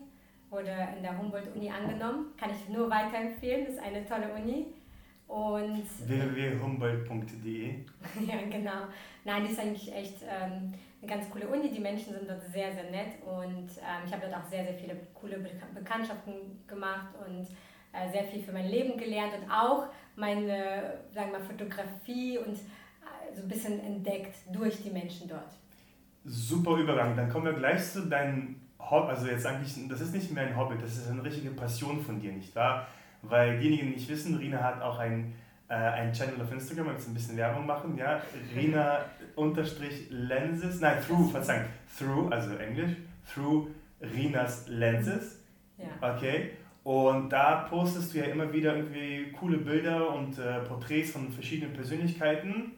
oder 0.51 0.95
in 0.95 1.03
der 1.03 1.17
Humboldt-Uni 1.17 1.69
angenommen. 1.69 2.33
Kann 2.37 2.51
ich 2.51 2.69
nur 2.69 2.89
weiterempfehlen, 2.89 3.65
ist 3.65 3.79
eine 3.79 4.05
tolle 4.05 4.33
Uni. 4.33 4.67
Und 5.27 5.85
www.humboldt.de 6.07 7.73
Ja, 8.27 8.35
genau. 8.49 8.87
Nein, 9.23 9.43
die 9.43 9.51
ist 9.51 9.59
eigentlich 9.59 9.91
echt 9.93 10.21
ähm, 10.21 10.73
eine 11.05 11.21
ganz 11.21 11.29
coole 11.29 11.47
Uni. 11.47 11.69
Die 11.69 11.79
Menschen 11.79 12.13
sind 12.13 12.29
dort 12.29 12.41
sehr, 12.41 12.73
sehr 12.73 12.89
nett 12.89 13.21
und 13.23 13.69
ähm, 13.77 14.03
ich 14.05 14.11
habe 14.11 14.23
dort 14.27 14.35
auch 14.35 14.49
sehr, 14.49 14.63
sehr 14.63 14.73
viele 14.73 14.95
coole 15.13 15.39
Bekanntschaften 15.73 16.33
gemacht 16.67 17.09
und 17.25 17.47
äh, 17.93 18.11
sehr 18.11 18.23
viel 18.25 18.41
für 18.41 18.51
mein 18.51 18.67
Leben 18.67 18.97
gelernt 18.97 19.33
und 19.41 19.49
auch 19.49 19.87
meine, 20.15 20.99
sagen 21.13 21.31
wir 21.31 21.39
mal, 21.39 21.45
Fotografie 21.45 22.37
und 22.39 22.55
äh, 22.55 23.35
so 23.35 23.43
ein 23.43 23.47
bisschen 23.47 23.79
entdeckt 23.79 24.35
durch 24.51 24.81
die 24.81 24.89
Menschen 24.89 25.27
dort. 25.27 25.53
Super 26.25 26.77
Übergang. 26.77 27.15
Dann 27.15 27.29
kommen 27.29 27.45
wir 27.45 27.53
gleich 27.53 27.83
zu 27.91 28.07
deinem 28.07 28.61
Hobby. 28.79 29.09
Also 29.09 29.27
jetzt 29.27 29.45
eigentlich, 29.45 29.75
das 29.87 30.01
ist 30.01 30.13
nicht 30.13 30.31
mehr 30.31 30.47
ein 30.47 30.57
Hobby, 30.57 30.75
das 30.79 30.97
ist 30.97 31.09
eine 31.09 31.23
richtige 31.23 31.51
Passion 31.51 32.01
von 32.01 32.19
dir, 32.19 32.31
nicht 32.31 32.55
wahr? 32.55 32.87
Weil 33.21 33.59
diejenigen, 33.59 33.87
die 33.87 33.93
nicht 33.95 34.09
wissen, 34.09 34.35
Rina 34.35 34.61
hat 34.61 34.81
auch 34.81 34.99
ein, 34.99 35.33
äh, 35.67 35.73
ein 35.73 36.13
Channel 36.13 36.41
auf 36.41 36.51
Instagram, 36.51 36.91
jetzt 36.91 37.07
ein 37.07 37.13
bisschen 37.13 37.37
Werbung 37.37 37.65
machen, 37.65 37.97
ja. 37.97 38.21
Rina 38.55 39.05
unterstrich 39.35 40.07
Lenses, 40.09 40.79
nein, 40.79 40.97
through, 41.05 41.31
verzeihung, 41.31 41.65
through, 41.97 42.31
also 42.31 42.55
Englisch, 42.55 42.91
through 43.33 43.67
Rinas 44.01 44.67
Lenses. 44.67 45.39
Ja. 45.77 46.15
Okay. 46.15 46.51
Und 46.83 47.29
da 47.29 47.65
postest 47.67 48.13
du 48.13 48.19
ja 48.19 48.25
immer 48.25 48.51
wieder 48.53 48.75
irgendwie 48.75 49.31
coole 49.31 49.57
Bilder 49.57 50.13
und 50.13 50.37
äh, 50.37 50.59
Porträts 50.59 51.11
von 51.11 51.31
verschiedenen 51.31 51.73
Persönlichkeiten. 51.73 52.73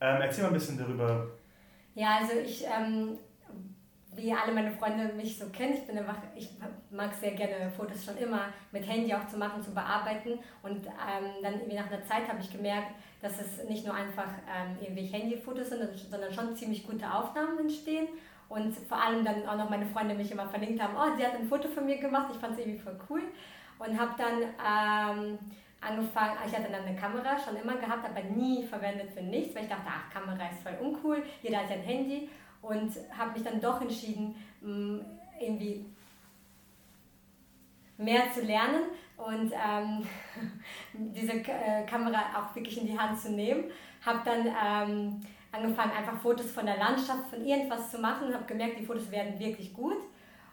Ähm, 0.00 0.20
erzähl 0.20 0.44
mal 0.44 0.48
ein 0.48 0.54
bisschen 0.54 0.78
darüber. 0.78 1.28
Ja, 1.94 2.18
also 2.18 2.34
ich 2.34 2.64
ähm, 2.64 3.16
wie 4.18 4.32
alle 4.32 4.52
meine 4.52 4.70
Freunde 4.72 5.12
mich 5.14 5.38
so 5.38 5.46
kennen, 5.50 5.74
ich 5.74 5.86
bin 5.86 5.98
einfach, 5.98 6.18
ich 6.34 6.50
mag 6.90 7.14
sehr 7.14 7.32
gerne 7.32 7.70
Fotos 7.70 8.04
schon 8.04 8.16
immer 8.18 8.46
mit 8.72 8.86
Handy 8.86 9.14
auch 9.14 9.26
zu 9.26 9.38
machen, 9.38 9.62
zu 9.62 9.72
bearbeiten. 9.72 10.38
Und 10.62 10.86
ähm, 10.86 11.24
dann 11.42 11.54
irgendwie 11.54 11.76
nach 11.76 11.90
einer 11.90 12.04
Zeit 12.04 12.28
habe 12.28 12.40
ich 12.40 12.52
gemerkt, 12.52 12.92
dass 13.22 13.40
es 13.40 13.68
nicht 13.68 13.86
nur 13.86 13.94
einfach 13.94 14.28
ähm, 14.46 14.76
irgendwelche 14.80 15.16
Handyfotos 15.16 15.68
sind, 15.70 15.80
sondern 16.10 16.32
schon 16.32 16.56
ziemlich 16.56 16.86
gute 16.86 17.12
Aufnahmen 17.12 17.58
entstehen. 17.58 18.08
Und 18.48 18.74
vor 18.76 19.00
allem 19.00 19.24
dann 19.24 19.46
auch 19.46 19.56
noch 19.56 19.70
meine 19.70 19.86
Freunde 19.86 20.14
mich 20.14 20.30
immer 20.32 20.48
verlinkt 20.48 20.82
haben, 20.82 20.94
oh, 20.96 21.16
sie 21.16 21.24
hat 21.24 21.34
ein 21.34 21.46
Foto 21.46 21.68
von 21.68 21.84
mir 21.84 21.98
gemacht, 21.98 22.28
ich 22.32 22.38
fand 22.38 22.54
es 22.54 22.60
irgendwie 22.60 22.78
voll 22.78 22.98
cool. 23.10 23.22
Und 23.78 23.98
habe 23.98 24.14
dann 24.18 24.42
ähm, 24.42 25.38
angefangen, 25.80 26.36
ich 26.46 26.56
hatte 26.56 26.72
dann 26.72 26.84
eine 26.84 26.96
Kamera 26.96 27.38
schon 27.38 27.56
immer 27.56 27.76
gehabt, 27.76 28.04
aber 28.04 28.22
nie 28.22 28.64
verwendet 28.64 29.10
für 29.12 29.22
nichts, 29.22 29.54
weil 29.54 29.64
ich 29.64 29.68
dachte, 29.68 29.86
ach, 29.86 30.12
Kamera 30.12 30.48
ist 30.48 30.62
voll 30.62 30.76
uncool, 30.80 31.22
jeder 31.42 31.58
hat 31.58 31.70
ja 31.70 31.76
ein 31.76 31.82
Handy 31.82 32.28
und 32.62 32.92
habe 33.16 33.32
mich 33.32 33.42
dann 33.42 33.60
doch 33.60 33.80
entschieden, 33.80 34.34
mm, 34.60 34.98
irgendwie 35.40 35.84
mehr 37.96 38.32
zu 38.32 38.42
lernen 38.42 38.84
und 39.16 39.52
ähm, 39.52 40.06
diese 40.92 41.32
äh, 41.32 41.84
Kamera 41.86 42.20
auch 42.36 42.54
wirklich 42.54 42.78
in 42.80 42.86
die 42.86 42.98
Hand 42.98 43.18
zu 43.20 43.32
nehmen. 43.32 43.64
Habe 44.04 44.20
dann 44.24 44.46
ähm, 44.46 45.20
angefangen, 45.50 45.92
einfach 45.92 46.20
Fotos 46.20 46.50
von 46.50 46.66
der 46.66 46.76
Landschaft, 46.76 47.28
von 47.30 47.44
irgendwas 47.44 47.90
zu 47.90 47.98
machen, 47.98 48.32
habe 48.32 48.44
gemerkt, 48.44 48.78
die 48.78 48.86
Fotos 48.86 49.10
werden 49.10 49.38
wirklich 49.38 49.74
gut 49.74 49.96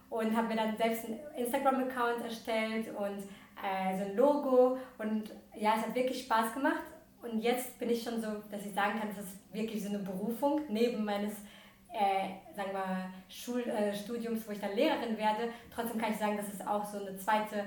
und 0.10 0.36
habe 0.36 0.48
mir 0.48 0.56
dann 0.56 0.78
selbst 0.78 1.06
einen 1.06 1.20
Instagram-Account 1.38 2.24
erstellt 2.24 2.88
und 2.96 3.20
äh, 3.62 3.98
so 3.98 4.06
ein 4.06 4.16
Logo 4.16 4.78
und 4.98 5.32
ja, 5.56 5.76
es 5.78 5.86
hat 5.86 5.96
wirklich 5.96 6.24
Spaß 6.24 6.54
gemacht 6.54 6.84
und 7.22 7.42
jetzt 7.42 7.78
bin 7.80 7.90
ich 7.90 8.04
schon 8.04 8.22
so, 8.22 8.28
dass 8.52 8.66
ich 8.66 8.74
sagen 8.74 9.00
kann, 9.00 9.10
das 9.16 9.26
ist 9.26 9.54
wirklich 9.54 9.84
so 9.84 9.90
eine 9.90 10.00
Berufung 10.00 10.62
neben 10.70 11.04
meines 11.04 11.34
äh, 11.96 12.56
sagen 12.56 12.72
wir, 12.74 13.10
Schulstudiums, 13.30 14.44
äh, 14.44 14.48
wo 14.48 14.52
ich 14.52 14.60
dann 14.60 14.76
Lehrerin 14.76 15.18
werde. 15.18 15.50
Trotzdem 15.74 16.00
kann 16.00 16.12
ich 16.12 16.18
sagen, 16.18 16.38
dass 16.38 16.54
es 16.54 16.66
auch 16.66 16.84
so 16.84 17.00
eine 17.00 17.18
zweite, 17.18 17.66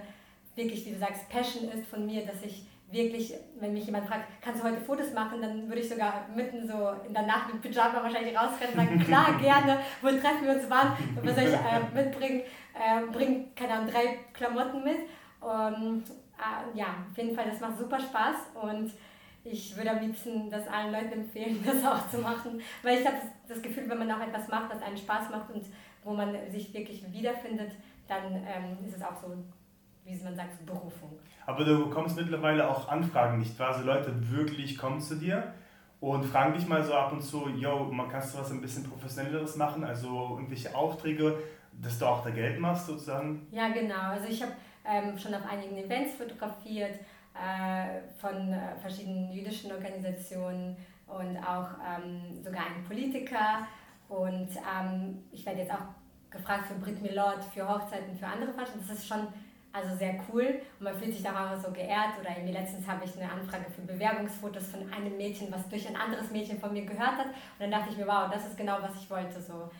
wirklich, 0.55 0.85
wie 0.87 0.93
du 0.93 0.99
sagst, 0.99 1.29
Passion 1.29 1.69
ist 1.71 1.87
von 1.87 2.05
mir, 2.05 2.27
dass 2.27 2.43
ich 2.43 2.67
wirklich, 2.91 3.35
wenn 3.61 3.75
mich 3.75 3.87
jemand 3.87 4.07
fragt, 4.07 4.25
kannst 4.43 4.63
du 4.63 4.67
heute 4.67 4.81
Fotos 4.81 5.13
machen, 5.13 5.43
dann 5.43 5.69
würde 5.69 5.81
ich 5.81 5.89
sogar 5.89 6.27
mitten 6.35 6.67
so 6.67 6.91
in 7.07 7.13
der 7.13 7.25
Nacht 7.25 7.53
mit 7.53 7.63
Pyjama 7.63 8.03
wahrscheinlich 8.03 8.37
rausrennen 8.37 8.79
und 8.79 8.87
sagen, 8.87 9.01
klar, 9.01 9.39
gerne, 9.41 9.81
wo 10.01 10.09
treffen 10.09 10.45
wir 10.45 10.55
uns 10.55 10.65
wann, 10.69 10.97
was 11.23 11.35
soll 11.35 11.45
ich 11.45 11.55
äh, 11.55 12.03
mitbringen, 12.05 12.43
äh, 12.75 13.07
bring, 13.13 13.55
keine 13.55 13.75
Ahnung, 13.75 13.91
drei 13.91 14.19
Klamotten 14.33 14.85
mit. 14.85 15.01
Und, 15.41 16.05
äh, 16.39 16.79
ja, 16.79 16.87
auf 17.11 17.17
jeden 17.17 17.35
Fall, 17.35 17.51
das 17.51 17.61
macht 17.61 17.79
super 17.79 18.01
Spaß 18.01 18.37
und 18.63 18.93
ich 19.51 19.77
würde 19.77 19.91
am 19.91 20.01
liebsten 20.01 20.51
das 20.51 20.67
allen 20.69 20.93
Leuten 20.93 21.13
empfehlen, 21.13 21.63
das 21.67 21.85
auch 21.85 22.09
zu 22.11 22.19
machen, 22.19 22.61
weil 22.83 23.01
ich 23.01 23.07
habe 23.07 23.17
das 23.49 23.63
Gefühl, 23.63 23.89
wenn 23.89 23.99
man 23.99 24.11
auch 24.13 24.21
etwas 24.21 24.49
macht, 24.49 24.71
was 24.73 24.83
einen 24.83 24.97
Spaß 24.97 25.31
macht 25.31 25.51
und 25.51 25.65
wo 26.05 26.15
man 26.15 26.35
sich 26.51 26.73
wirklich 26.73 27.05
wiederfindet, 27.13 27.73
dann 28.07 28.35
ähm, 28.35 28.87
ist 28.87 28.97
es 28.97 29.03
auch 29.03 29.17
so, 29.21 29.37
wie 30.05 30.17
man 30.23 30.35
sagt, 30.35 30.59
so 30.59 30.65
Berufung. 30.65 31.19
Aber 31.47 31.65
du 31.65 31.87
bekommst 31.87 32.17
mittlerweile 32.17 32.69
auch 32.69 32.89
Anfragen, 32.89 33.39
nicht 33.39 33.59
wahr? 33.59 33.75
Also 33.75 33.85
Leute 33.85 34.13
wirklich 34.31 34.77
kommen 34.77 35.01
zu 35.01 35.17
dir 35.17 35.53
und 36.01 36.25
fragen 36.25 36.55
dich 36.55 36.67
mal 36.67 36.83
so 36.85 36.95
ab 36.95 37.13
und 37.13 37.23
zu, 37.23 37.49
yo, 37.49 37.85
man 37.91 38.09
kannst 38.09 38.35
du 38.35 38.39
was 38.39 38.51
ein 38.51 38.61
bisschen 38.61 38.85
professionelleres 38.85 39.57
machen, 39.57 39.85
also 39.85 40.31
irgendwelche 40.33 40.75
Aufträge, 40.75 41.39
dass 41.73 41.99
du 41.99 42.07
auch 42.07 42.23
da 42.23 42.31
Geld 42.31 42.59
machst 42.59 42.87
sozusagen? 42.87 43.47
Ja, 43.51 43.69
genau. 43.69 44.13
Also 44.13 44.29
ich 44.29 44.43
habe 44.43 44.53
ähm, 44.85 45.19
schon 45.19 45.35
auf 45.35 45.45
einigen 45.47 45.77
Events 45.77 46.15
fotografiert, 46.15 46.99
von 48.21 48.53
äh, 48.53 48.77
verschiedenen 48.81 49.33
jüdischen 49.33 49.73
Organisationen, 49.73 50.77
und 51.09 51.39
auch 51.39 51.69
ähm, 51.85 52.43
sogar 52.43 52.67
einen 52.67 52.85
Politiker. 52.85 53.67
Und 54.09 54.49
ähm, 54.57 55.23
ich 55.33 55.45
werde 55.45 55.61
jetzt 55.61 55.73
auch 55.73 55.87
gefragt 56.31 56.67
für 56.67 56.75
Brit 56.75 57.01
Milord, 57.03 57.45
für 57.45 57.67
Hochzeiten, 57.67 58.17
für 58.17 58.27
andere 58.27 58.53
Veranstaltungen. 58.53 58.89
Das 58.89 58.99
ist 58.99 59.09
schon 59.09 59.27
also 59.71 59.95
sehr 59.97 60.15
cool 60.29 60.61
und 60.79 60.85
man 60.85 60.97
fühlt 60.97 61.13
sich 61.13 61.23
da 61.23 61.31
auch 61.31 61.61
so 61.61 61.71
geehrt. 61.73 62.19
Oder 62.21 62.31
irgendwie 62.37 62.53
letztens 62.53 62.87
habe 62.87 63.05
ich 63.05 63.21
eine 63.21 63.31
Anfrage 63.31 63.67
für 63.71 63.83
Bewerbungsfotos 63.83 64.69
von 64.69 64.93
einem 64.93 65.17
Mädchen, 65.17 65.53
was 65.53 65.69
durch 65.69 65.87
ein 65.89 65.97
anderes 65.97 66.31
Mädchen 66.31 66.59
von 66.59 66.73
mir 66.73 66.85
gehört 66.85 67.17
hat. 67.17 67.27
Und 67.27 67.61
dann 67.61 67.71
dachte 67.71 67.91
ich 67.91 67.99
mir, 67.99 68.07
wow, 68.07 68.31
das 68.31 68.47
ist 68.47 68.57
genau, 68.57 68.79
was 68.81 68.95
ich 69.01 69.11
wollte. 69.11 69.41
So. 69.41 69.71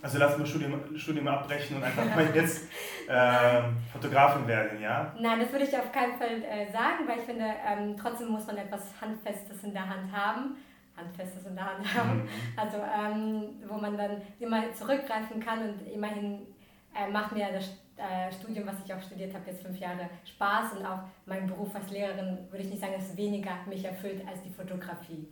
Also 0.00 0.18
lass 0.18 0.38
mal 0.38 0.46
Studium, 0.46 0.96
Studium 0.96 1.26
abbrechen 1.28 1.76
und 1.76 1.82
einfach 1.82 2.04
mal 2.04 2.28
jetzt 2.34 2.68
äh, 3.08 3.62
Fotografin 3.92 4.46
werden, 4.46 4.80
ja? 4.80 5.12
Nein, 5.18 5.40
das 5.40 5.50
würde 5.50 5.64
ich 5.64 5.76
auf 5.76 5.90
keinen 5.90 6.16
Fall 6.16 6.42
äh, 6.42 6.70
sagen, 6.70 7.06
weil 7.06 7.18
ich 7.18 7.24
finde, 7.24 7.44
ähm, 7.66 7.96
trotzdem 8.00 8.28
muss 8.28 8.46
man 8.46 8.58
etwas 8.58 8.82
Handfestes 9.00 9.64
in 9.64 9.72
der 9.72 9.88
Hand 9.88 10.12
haben. 10.12 10.56
Handfestes 10.96 11.46
in 11.46 11.54
der 11.54 11.64
Hand 11.64 11.94
haben. 11.94 12.18
Mhm. 12.18 12.28
Also 12.56 12.76
ähm, 12.78 13.44
wo 13.68 13.74
man 13.74 13.96
dann 13.96 14.20
immer 14.38 14.72
zurückgreifen 14.72 15.40
kann 15.40 15.60
und 15.62 15.86
immerhin 15.92 16.46
äh, 16.94 17.10
macht 17.10 17.32
mir 17.32 17.48
das 17.52 17.70
äh, 17.96 18.32
Studium, 18.32 18.66
was 18.66 18.76
ich 18.84 18.92
auch 18.92 19.00
studiert 19.02 19.34
habe, 19.34 19.44
jetzt 19.46 19.62
fünf 19.62 19.78
Jahre 19.78 20.08
Spaß 20.24 20.74
und 20.74 20.86
auch 20.86 21.00
mein 21.26 21.46
Beruf 21.46 21.74
als 21.74 21.90
Lehrerin, 21.90 22.38
würde 22.50 22.64
ich 22.64 22.70
nicht 22.70 22.80
sagen, 22.80 22.94
dass 22.94 23.10
es 23.10 23.16
weniger 23.16 23.50
mich 23.66 23.84
erfüllt 23.84 24.22
als 24.26 24.42
die 24.42 24.50
Fotografie. 24.50 25.28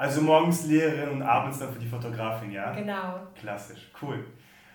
Also 0.00 0.22
morgens 0.22 0.64
Lehrerin 0.64 1.10
und 1.10 1.22
abends 1.22 1.58
dann 1.58 1.70
für 1.70 1.78
die 1.78 1.86
Fotografin, 1.86 2.50
ja? 2.50 2.72
Genau. 2.72 3.20
Klassisch, 3.38 3.90
cool. 4.00 4.24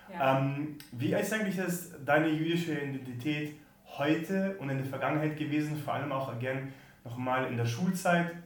Ja. 0.08 0.38
Ähm, 0.38 0.78
wie 0.92 1.12
ist 1.14 1.32
eigentlich 1.32 1.56
das, 1.56 1.90
deine 2.04 2.28
jüdische 2.28 2.78
Identität 2.78 3.56
heute 3.98 4.56
und 4.60 4.70
in 4.70 4.76
der 4.78 4.86
Vergangenheit 4.86 5.36
gewesen, 5.36 5.76
vor 5.76 5.94
allem 5.94 6.12
auch 6.12 6.32
again 6.32 6.72
nochmal 7.02 7.48
in 7.48 7.56
der 7.56 7.66
Schulzeit? 7.66 8.36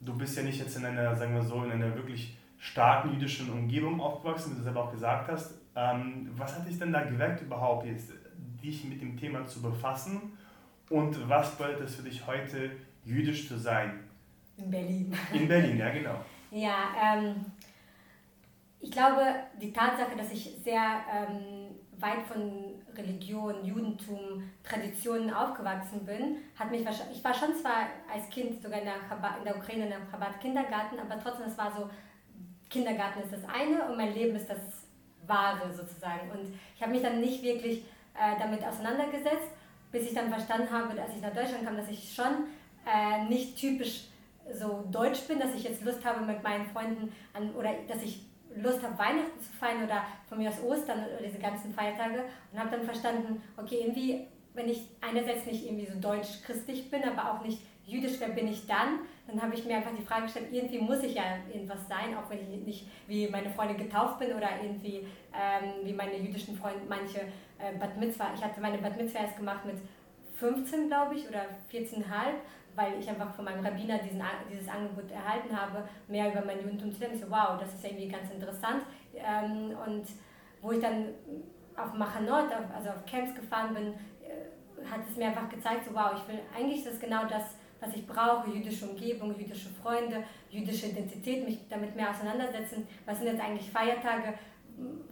Du 0.00 0.18
bist 0.18 0.36
ja 0.36 0.42
nicht 0.42 0.58
jetzt 0.58 0.76
in 0.76 0.84
einer, 0.84 1.14
sagen 1.14 1.36
wir 1.36 1.42
so, 1.42 1.62
in 1.62 1.70
einer 1.70 1.94
wirklich 1.94 2.36
starken 2.58 3.12
jüdischen 3.12 3.48
Umgebung 3.50 4.00
aufgewachsen, 4.00 4.54
wie 4.54 4.56
du 4.56 4.62
selber 4.64 4.82
auch 4.82 4.90
gesagt 4.90 5.30
hast. 5.30 5.54
Ähm, 5.76 6.30
was 6.36 6.58
hat 6.58 6.66
dich 6.66 6.80
denn 6.80 6.92
da 6.92 7.02
geweckt 7.02 7.42
überhaupt 7.42 7.86
jetzt, 7.86 8.10
dich 8.60 8.84
mit 8.84 9.00
dem 9.00 9.16
Thema 9.16 9.46
zu 9.46 9.62
befassen? 9.62 10.36
Und 10.90 11.28
was 11.28 11.52
bedeutet 11.52 11.82
es 11.82 11.94
für 11.94 12.02
dich 12.02 12.26
heute, 12.26 12.72
jüdisch 13.04 13.46
zu 13.46 13.56
sein? 13.56 14.00
In 14.56 14.70
Berlin. 14.70 15.16
In 15.32 15.48
Berlin, 15.48 15.78
ja 15.78 15.90
genau. 15.90 16.16
Ja, 16.50 16.76
ähm, 17.02 17.44
ich 18.80 18.90
glaube, 18.90 19.22
die 19.60 19.72
Tatsache, 19.72 20.16
dass 20.16 20.30
ich 20.30 20.56
sehr 20.62 21.00
ähm, 21.12 21.74
weit 21.98 22.22
von 22.26 22.74
Religion, 22.96 23.64
Judentum, 23.64 24.50
Traditionen 24.62 25.32
aufgewachsen 25.32 26.04
bin, 26.04 26.36
hat 26.58 26.70
mich 26.70 26.84
wahrscheinlich, 26.84 27.18
ich 27.18 27.24
war 27.24 27.34
schon 27.34 27.54
zwar 27.54 27.88
als 28.12 28.28
Kind 28.28 28.62
sogar 28.62 28.78
in 28.78 28.84
der, 28.84 29.00
Chabad, 29.08 29.38
in 29.38 29.44
der 29.44 29.56
Ukraine 29.56 29.86
in 29.86 29.92
einem 29.92 30.10
Chabad-Kindergarten, 30.10 30.98
aber 30.98 31.20
trotzdem, 31.20 31.46
es 31.46 31.58
war 31.58 31.72
so, 31.72 31.88
Kindergarten 32.68 33.22
ist 33.22 33.32
das 33.32 33.44
eine 33.48 33.84
und 33.86 33.96
mein 33.96 34.12
Leben 34.12 34.36
ist 34.36 34.48
das 34.48 34.58
Wahre 35.26 35.72
sozusagen. 35.72 36.30
Und 36.30 36.54
ich 36.76 36.82
habe 36.82 36.92
mich 36.92 37.02
dann 37.02 37.20
nicht 37.20 37.42
wirklich 37.42 37.84
äh, 38.14 38.38
damit 38.38 38.64
auseinandergesetzt, 38.64 39.50
bis 39.90 40.06
ich 40.06 40.14
dann 40.14 40.28
verstanden 40.28 40.70
habe, 40.70 41.00
als 41.00 41.14
ich 41.14 41.22
nach 41.22 41.32
Deutschland 41.32 41.64
kam, 41.64 41.76
dass 41.76 41.88
ich 41.88 42.12
schon 42.14 42.46
äh, 42.86 43.24
nicht 43.28 43.56
typisch 43.56 44.08
so 44.52 44.84
deutsch 44.90 45.26
bin, 45.26 45.38
dass 45.38 45.54
ich 45.54 45.64
jetzt 45.64 45.84
Lust 45.84 46.04
habe 46.04 46.24
mit 46.24 46.42
meinen 46.42 46.66
Freunden 46.66 47.12
an, 47.32 47.54
oder 47.54 47.70
dass 47.88 48.02
ich 48.02 48.26
Lust 48.56 48.82
habe, 48.82 48.98
Weihnachten 48.98 49.40
zu 49.40 49.52
feiern 49.52 49.84
oder 49.84 50.04
von 50.28 50.38
mir 50.38 50.48
aus 50.48 50.62
Ostern 50.62 51.00
oder 51.00 51.26
diese 51.26 51.38
ganzen 51.38 51.72
Feiertage 51.72 52.24
und 52.52 52.58
habe 52.58 52.70
dann 52.70 52.84
verstanden, 52.84 53.42
okay, 53.56 53.80
irgendwie, 53.80 54.26
wenn 54.54 54.68
ich 54.68 54.82
einerseits 55.00 55.46
nicht 55.46 55.66
irgendwie 55.66 55.86
so 55.86 55.98
deutsch-christlich 55.98 56.90
bin, 56.90 57.02
aber 57.02 57.32
auch 57.32 57.44
nicht 57.44 57.58
jüdisch, 57.86 58.14
wer 58.18 58.28
bin 58.28 58.48
ich 58.48 58.66
dann? 58.66 59.00
Dann 59.26 59.40
habe 59.42 59.54
ich 59.54 59.64
mir 59.64 59.76
einfach 59.76 59.94
die 59.98 60.04
Frage 60.04 60.22
gestellt, 60.22 60.48
irgendwie 60.52 60.78
muss 60.78 61.02
ich 61.02 61.14
ja 61.14 61.22
irgendwas 61.52 61.88
sein, 61.88 62.16
auch 62.16 62.30
wenn 62.30 62.40
ich 62.40 62.64
nicht 62.64 62.86
wie 63.06 63.28
meine 63.28 63.50
Freunde 63.50 63.74
getauft 63.74 64.18
bin 64.18 64.32
oder 64.34 64.48
irgendwie 64.62 65.06
ähm, 65.34 65.72
wie 65.82 65.92
meine 65.92 66.16
jüdischen 66.16 66.56
Freunde, 66.56 66.80
manche 66.88 67.20
äh, 67.58 67.76
Bad 67.78 67.96
Mitzvah. 67.98 68.32
Ich 68.34 68.42
hatte 68.42 68.60
meine 68.60 68.78
Bad 68.78 68.96
Mitzvah 68.96 69.20
erst 69.20 69.36
gemacht 69.36 69.64
mit 69.64 69.76
15, 70.34 70.88
glaube 70.88 71.14
ich, 71.14 71.28
oder 71.28 71.42
14,5 71.72 72.04
weil 72.76 72.98
ich 72.98 73.08
einfach 73.08 73.32
von 73.34 73.44
meinem 73.44 73.64
Rabbiner 73.64 73.98
diesen, 73.98 74.22
dieses 74.50 74.68
Angebot 74.68 75.10
erhalten 75.10 75.56
habe, 75.56 75.88
mehr 76.08 76.30
über 76.32 76.44
mein 76.44 76.60
Judentum 76.62 76.92
zu 76.92 77.00
lernen. 77.00 77.14
Ich 77.14 77.20
so, 77.20 77.30
wow, 77.30 77.58
das 77.58 77.74
ist 77.74 77.84
irgendwie 77.84 78.08
ganz 78.08 78.30
interessant. 78.30 78.82
Ähm, 79.14 79.76
und 79.86 80.06
wo 80.60 80.72
ich 80.72 80.80
dann 80.80 81.08
auf 81.76 81.92
Machanot, 81.94 82.50
also 82.74 82.90
auf 82.90 83.04
Camps 83.06 83.34
gefahren 83.34 83.74
bin, 83.74 83.86
äh, 83.88 84.84
hat 84.90 85.00
es 85.08 85.16
mir 85.16 85.26
einfach 85.26 85.48
gezeigt, 85.48 85.84
so 85.86 85.94
wow, 85.94 86.12
ich 86.14 86.28
will 86.28 86.40
eigentlich 86.56 86.84
das 86.84 86.98
genau 86.98 87.24
das, 87.26 87.56
was 87.80 87.94
ich 87.94 88.06
brauche, 88.06 88.50
jüdische 88.50 88.86
Umgebung, 88.86 89.38
jüdische 89.38 89.68
Freunde, 89.68 90.24
jüdische 90.50 90.86
Identität, 90.86 91.44
mich 91.44 91.58
damit 91.68 91.94
mehr 91.94 92.10
auseinandersetzen. 92.10 92.86
Was 93.04 93.18
sind 93.18 93.28
jetzt 93.28 93.42
eigentlich 93.42 93.70
Feiertage? 93.70 94.34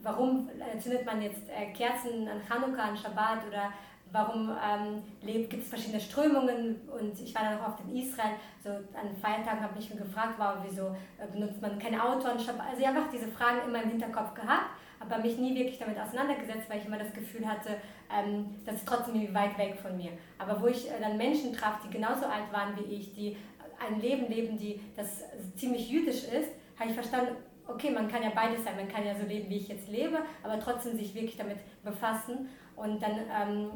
Warum 0.02 0.49
zündet 0.81 1.07
man 1.07 1.23
jetzt 1.23 1.49
äh, 1.49 1.73
Kerzen 1.73 2.26
an 2.26 2.40
Chanukka, 2.49 2.83
an 2.83 2.97
Shabbat 2.97 3.47
oder 3.47 3.73
warum 4.12 4.50
ähm, 4.50 5.02
gibt 5.23 5.62
es 5.62 5.69
verschiedene 5.69 6.00
Strömungen 6.00 6.81
und 6.88 7.19
ich 7.19 7.35
war 7.35 7.42
dann 7.42 7.61
auch 7.61 7.69
oft 7.69 7.81
in 7.81 7.97
Israel, 7.97 8.35
so 8.62 8.71
an 8.71 9.16
Feiertagen 9.21 9.62
habe 9.62 9.78
ich 9.78 9.90
mich 9.90 9.99
gefragt, 9.99 10.35
wow, 10.38 10.57
wieso 10.69 10.95
äh, 11.19 11.26
benutzt 11.33 11.61
man 11.61 11.78
kein 11.78 11.99
Auto 11.99 12.28
anstatt, 12.28 12.61
also 12.61 12.81
ich 12.81 12.87
habe 12.87 12.99
einfach 12.99 13.12
diese 13.12 13.28
Fragen 13.28 13.66
immer 13.66 13.83
im 13.83 13.90
Hinterkopf 13.90 14.35
gehabt, 14.35 14.71
aber 15.00 15.19
mich 15.19 15.37
nie 15.38 15.54
wirklich 15.54 15.78
damit 15.78 15.99
auseinandergesetzt, 15.99 16.69
weil 16.69 16.78
ich 16.78 16.87
immer 16.87 16.99
das 16.99 17.12
Gefühl 17.12 17.47
hatte, 17.49 17.76
ähm, 18.14 18.54
das 18.64 18.76
ist 18.76 18.87
trotzdem 18.87 19.14
irgendwie 19.14 19.35
weit 19.35 19.59
weg 19.59 19.76
von 19.81 19.97
mir. 19.97 20.12
Aber 20.38 20.61
wo 20.61 20.66
ich 20.66 20.88
äh, 20.88 21.00
dann 21.00 21.16
Menschen 21.16 21.52
traf, 21.52 21.81
die 21.85 21.90
genauso 21.90 22.26
alt 22.26 22.52
waren 22.52 22.76
wie 22.76 22.95
ich, 22.95 23.14
die 23.14 23.37
ein 23.85 24.00
Leben 24.00 24.28
leben, 24.28 24.57
die 24.57 24.81
das 24.97 25.25
ziemlich 25.57 25.90
jüdisch 25.90 26.25
ist, 26.25 26.50
habe 26.78 26.90
ich 26.90 26.95
verstanden, 26.95 27.37
okay, 27.66 27.90
man 27.90 28.09
kann 28.09 28.23
ja 28.23 28.31
beides 28.35 28.64
sein, 28.64 28.76
man 28.76 28.88
kann 28.88 29.04
ja 29.04 29.14
so 29.14 29.26
leben, 29.26 29.49
wie 29.49 29.57
ich 29.57 29.69
jetzt 29.69 29.88
lebe, 29.88 30.19
aber 30.42 30.59
trotzdem 30.61 30.97
sich 30.97 31.14
wirklich 31.14 31.37
damit 31.37 31.59
befassen. 31.83 32.49
Und 32.76 33.02
dann 33.02 33.19
ähm, 33.31 33.71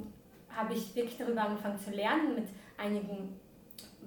habe 0.57 0.75
ich 0.75 0.95
wirklich 0.95 1.19
darüber 1.19 1.43
angefangen 1.43 1.79
zu 1.79 1.91
lernen 1.91 2.35
mit 2.35 2.49
einigen 2.77 3.39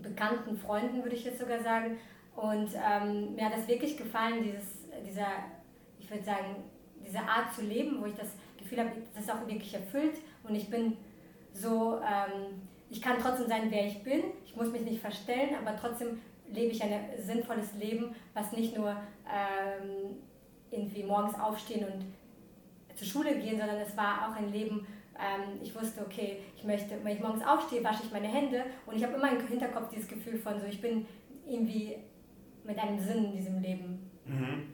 bekannten 0.01 0.57
Freunden, 0.57 1.03
würde 1.03 1.15
ich 1.15 1.25
jetzt 1.25 1.39
sogar 1.39 1.61
sagen. 1.61 1.97
Und 2.35 2.69
ähm, 2.73 3.35
mir 3.35 3.45
hat 3.45 3.57
das 3.57 3.67
wirklich 3.67 3.97
gefallen, 3.97 4.43
dieses, 4.43 4.87
dieser, 5.05 5.27
ich 5.99 6.09
würde 6.09 6.23
sagen, 6.23 6.63
diese 7.05 7.19
Art 7.19 7.53
zu 7.53 7.61
leben, 7.61 8.01
wo 8.01 8.05
ich 8.05 8.15
das 8.15 8.29
Gefühl 8.57 8.79
habe, 8.79 8.91
das 9.13 9.23
ist 9.23 9.31
auch 9.31 9.45
wirklich 9.47 9.73
erfüllt 9.73 10.17
und 10.43 10.55
ich 10.55 10.69
bin 10.69 10.97
so, 11.53 11.99
ähm, 11.99 12.61
ich 12.89 13.01
kann 13.01 13.17
trotzdem 13.19 13.47
sein, 13.47 13.63
wer 13.69 13.87
ich 13.87 14.03
bin, 14.03 14.23
ich 14.45 14.55
muss 14.55 14.71
mich 14.71 14.81
nicht 14.81 15.01
verstellen, 15.01 15.55
aber 15.59 15.75
trotzdem 15.75 16.21
lebe 16.51 16.71
ich 16.71 16.81
ein 16.81 16.91
sinnvolles 17.19 17.73
Leben, 17.75 18.15
was 18.33 18.51
nicht 18.51 18.75
nur 18.77 18.91
ähm, 18.91 20.17
irgendwie 20.71 21.03
morgens 21.03 21.39
aufstehen 21.39 21.85
und 21.85 22.05
zur 22.97 23.07
Schule 23.07 23.37
gehen, 23.39 23.57
sondern 23.57 23.77
es 23.77 23.95
war 23.95 24.29
auch 24.29 24.35
ein 24.35 24.51
Leben, 24.51 24.85
ähm, 25.19 25.59
ich 25.61 25.75
wusste, 25.75 26.01
okay, 26.01 26.37
ich 26.55 26.63
möchte, 26.63 26.95
wenn 27.03 27.15
ich 27.15 27.21
morgens 27.21 27.45
aufstehe, 27.45 27.83
wasche 27.83 28.03
ich 28.03 28.11
meine 28.11 28.27
Hände 28.27 28.63
und 28.85 28.95
ich 28.95 29.03
habe 29.03 29.15
immer 29.15 29.31
im 29.31 29.45
Hinterkopf 29.45 29.89
dieses 29.89 30.07
Gefühl 30.07 30.37
von 30.37 30.59
so, 30.59 30.65
ich 30.65 30.81
bin 30.81 31.05
irgendwie 31.47 31.97
mit 32.63 32.77
einem 32.79 32.99
Sinn 32.99 33.25
in 33.25 33.31
diesem 33.33 33.61
Leben. 33.61 34.09
Mhm. 34.25 34.73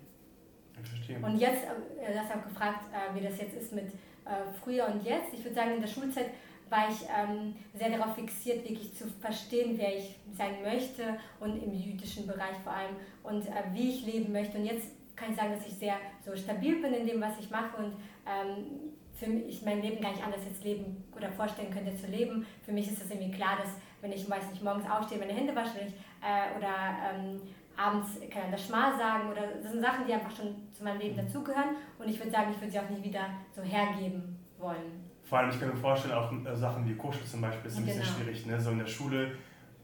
Ich 0.82 0.90
verstehe. 0.90 1.20
Und 1.20 1.38
jetzt, 1.38 1.64
äh, 1.64 2.14
du 2.14 2.20
hast 2.20 2.32
auch 2.32 2.44
gefragt, 2.44 2.86
äh, 2.94 3.16
wie 3.16 3.24
das 3.24 3.40
jetzt 3.40 3.56
ist 3.56 3.74
mit 3.74 3.88
äh, 4.26 4.52
früher 4.62 4.88
und 4.88 5.04
jetzt. 5.04 5.34
Ich 5.34 5.44
würde 5.44 5.56
sagen, 5.56 5.76
in 5.76 5.82
der 5.82 5.88
Schulzeit 5.88 6.32
war 6.70 6.90
ich 6.90 6.98
ähm, 7.04 7.56
sehr 7.74 7.96
darauf 7.96 8.16
fixiert, 8.16 8.68
wirklich 8.68 8.94
zu 8.96 9.08
verstehen, 9.20 9.78
wer 9.78 9.98
ich 9.98 10.16
sein 10.34 10.62
möchte 10.64 11.18
und 11.40 11.62
im 11.62 11.74
jüdischen 11.74 12.28
Bereich 12.28 12.58
vor 12.64 12.74
allem 12.74 12.96
und 13.24 13.48
äh, 13.48 13.64
wie 13.74 13.90
ich 13.90 14.06
leben 14.06 14.32
möchte. 14.32 14.58
Und 14.58 14.66
jetzt 14.66 14.92
kann 15.16 15.30
ich 15.30 15.38
sagen, 15.38 15.54
dass 15.54 15.66
ich 15.66 15.74
sehr 15.74 15.96
so 16.26 16.36
stabil 16.36 16.82
bin 16.82 16.94
in 16.94 17.08
dem, 17.08 17.22
was 17.22 17.40
ich 17.40 17.50
mache 17.50 17.78
und 17.78 17.94
ähm, 18.26 18.95
für 19.16 19.28
mich 19.28 19.62
mein 19.64 19.82
Leben 19.82 20.02
gar 20.02 20.12
nicht 20.12 20.24
anders 20.24 20.42
jetzt 20.46 20.64
leben 20.64 21.04
oder 21.16 21.32
vorstellen 21.32 21.72
könnte 21.72 21.96
zu 21.96 22.08
leben. 22.08 22.46
Für 22.64 22.72
mich 22.72 22.92
ist 22.92 23.02
es 23.02 23.10
irgendwie 23.10 23.32
klar, 23.32 23.58
dass 23.58 23.72
wenn 24.02 24.12
ich, 24.12 24.30
weiß 24.30 24.52
nicht, 24.52 24.64
morgens 24.64 24.90
aufstehe, 24.90 25.18
meine 25.18 25.34
Hände 25.34 25.56
wasche 25.56 25.80
ich, 25.80 25.94
äh, 26.22 26.58
oder 26.58 26.74
ähm, 27.14 27.42
abends 27.78 28.20
kann 28.30 28.52
das 28.52 28.66
Schmal 28.66 28.98
sagen 28.98 29.30
oder 29.32 29.42
das 29.62 29.72
sind 29.72 29.82
Sachen, 29.82 30.06
die 30.06 30.14
einfach 30.14 30.36
schon 30.36 30.56
zu 30.74 30.84
meinem 30.84 31.00
Leben 31.00 31.18
dazugehören 31.18 31.76
und 31.98 32.10
ich 32.10 32.20
würde 32.20 32.32
sagen, 32.32 32.52
ich 32.52 32.62
würde 32.62 32.72
sie 32.72 32.80
auch 32.80 32.90
nicht 32.90 33.04
wieder 33.04 33.30
so 33.56 33.62
hergeben 33.62 34.38
wollen. 34.60 35.06
Vor 35.24 35.40
allem, 35.40 35.50
ich 35.50 35.60
kann 35.60 35.70
mir 35.70 35.76
vorstellen, 35.76 36.14
auch 36.14 36.32
äh, 36.32 36.56
Sachen 36.56 36.88
wie 36.88 36.96
Koscher 36.96 37.26
zum 37.26 37.42
Beispiel 37.42 37.66
ist 37.66 37.78
ein 37.78 37.86
genau. 37.86 37.98
bisschen 37.98 38.16
schwierig. 38.16 38.46
Ne? 38.46 38.60
So 38.60 38.72
in 38.72 38.80
der 38.80 38.86
Schule, 38.86 39.32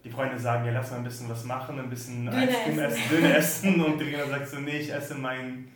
die 0.03 0.09
Freunde 0.09 0.37
sagen, 0.37 0.65
ja, 0.65 0.71
lass 0.71 0.91
mal 0.91 0.97
ein 0.97 1.03
bisschen 1.03 1.29
was 1.29 1.43
machen, 1.45 1.79
ein 1.79 1.89
bisschen 1.89 2.27
Eiscreme 2.29 2.79
essen, 2.79 3.01
Döner 3.09 3.35
essen 3.35 3.81
und 3.81 3.99
die 3.99 4.11
Trainer 4.11 4.27
sagt 4.27 4.47
so, 4.47 4.59
nee, 4.59 4.77
ich 4.77 4.93
esse 4.93 5.15
mein 5.15 5.69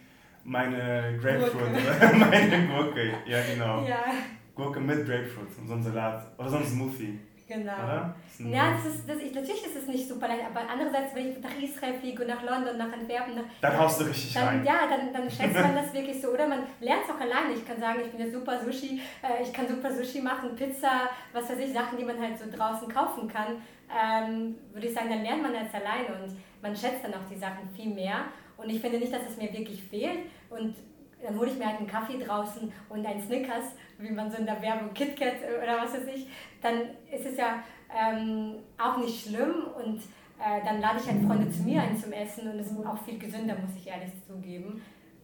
meine 0.45 1.17
Grapefruit 1.21 1.71
meine 2.19 2.67
Gurke. 2.67 3.13
Ja, 3.25 3.39
genau. 3.41 3.83
Ja. 3.83 4.05
Gurke 4.53 4.79
mit 4.79 5.05
Grapefruit 5.05 5.49
und 5.59 5.67
so 5.67 5.73
ein 5.73 5.83
Salat 5.83 6.25
oder 6.37 6.49
so 6.49 6.57
ein 6.57 6.65
Smoothie. 6.65 7.19
Genau. 7.47 7.73
Oder? 7.73 8.15
Ja, 8.39 8.71
das 8.71 8.85
ist, 8.85 9.07
das, 9.07 9.17
ich, 9.17 9.33
natürlich 9.33 9.65
ist 9.65 9.75
es 9.75 9.87
nicht 9.87 10.07
super 10.07 10.27
leicht, 10.27 10.45
aber 10.45 10.61
andererseits, 10.67 11.13
wenn 11.13 11.29
ich 11.29 11.39
nach 11.39 11.55
Israel 11.61 11.93
fliege, 11.99 12.25
nach 12.25 12.41
London, 12.41 12.75
nach 12.77 12.91
Antwerpen, 12.91 13.35
nach, 13.35 13.43
dann 13.61 13.77
haust 13.77 14.01
du 14.01 14.05
richtig 14.05 14.33
dann, 14.33 14.47
rein. 14.47 14.65
Ja, 14.65 14.87
dann, 14.89 15.13
dann 15.13 15.29
schätzt 15.29 15.53
man 15.53 15.75
das 15.75 15.93
wirklich 15.93 16.19
so. 16.19 16.29
Oder 16.29 16.47
man 16.47 16.63
lernt 16.79 17.03
es 17.03 17.09
auch 17.11 17.19
alleine. 17.19 17.53
Ich 17.53 17.65
kann 17.65 17.79
sagen, 17.79 17.99
ich 18.03 18.11
bin 18.11 18.25
ja 18.25 18.31
super 18.31 18.59
Sushi, 18.59 18.99
äh, 19.21 19.43
ich 19.43 19.53
kann 19.53 19.67
super 19.67 19.91
Sushi 19.93 20.21
machen, 20.21 20.55
Pizza, 20.55 21.09
was 21.33 21.49
weiß 21.49 21.59
ich, 21.59 21.71
Sachen, 21.71 21.97
die 21.99 22.03
man 22.03 22.19
halt 22.19 22.37
so 22.37 22.45
draußen 22.49 22.87
kaufen 22.87 23.27
kann. 23.27 23.61
Ähm, 23.93 24.55
würde 24.73 24.87
ich 24.87 24.93
sagen, 24.93 25.09
dann 25.09 25.21
lernt 25.21 25.43
man 25.43 25.53
das 25.53 25.71
alleine 25.71 26.23
und 26.23 26.35
man 26.63 26.75
schätzt 26.75 27.03
dann 27.03 27.13
auch 27.13 27.29
die 27.29 27.37
Sachen 27.37 27.69
viel 27.75 27.93
mehr. 27.93 28.25
Und 28.57 28.69
ich 28.69 28.79
finde 28.81 29.00
nicht, 29.00 29.13
dass 29.13 29.29
es 29.29 29.38
mir 29.38 29.51
wirklich 29.53 29.83
fehlt. 29.83 30.19
Und 30.50 30.75
dann 31.24 31.39
hole 31.39 31.50
ich 31.50 31.57
mir 31.57 31.65
halt 31.65 31.79
einen 31.79 31.88
Kaffee 31.88 32.17
draußen 32.17 32.71
und 32.89 33.05
einen 33.05 33.21
Snickers, 33.21 33.75
wie 33.97 34.12
man 34.12 34.29
so 34.29 34.38
in 34.38 34.45
der 34.45 34.62
Werbung 34.62 34.93
KitKat 34.93 35.38
oder 35.62 35.81
was 35.81 35.93
weiß 35.93 36.07
ich, 36.13 36.27
dann 36.62 36.81
ist 37.12 37.25
es 37.25 37.38
ja 37.38 37.63
ähm, 37.89 38.55
auch 38.77 38.97
nicht 38.97 39.27
schlimm 39.27 39.67
und 39.75 40.00
äh, 40.39 40.63
dann 40.63 40.81
lade 40.81 41.00
ich 41.00 41.09
halt 41.09 41.25
Freunde 41.25 41.50
zu 41.50 41.63
mir 41.63 41.81
ein 41.81 41.97
zum 41.97 42.12
Essen 42.12 42.50
und 42.50 42.59
es 42.59 42.67
ist 42.67 42.85
auch 42.85 43.01
viel 43.03 43.17
gesünder, 43.17 43.55
muss 43.55 43.75
ich 43.77 43.88
ehrlich 43.88 44.12
zugeben. 44.27 44.81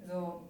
So. 0.07 0.41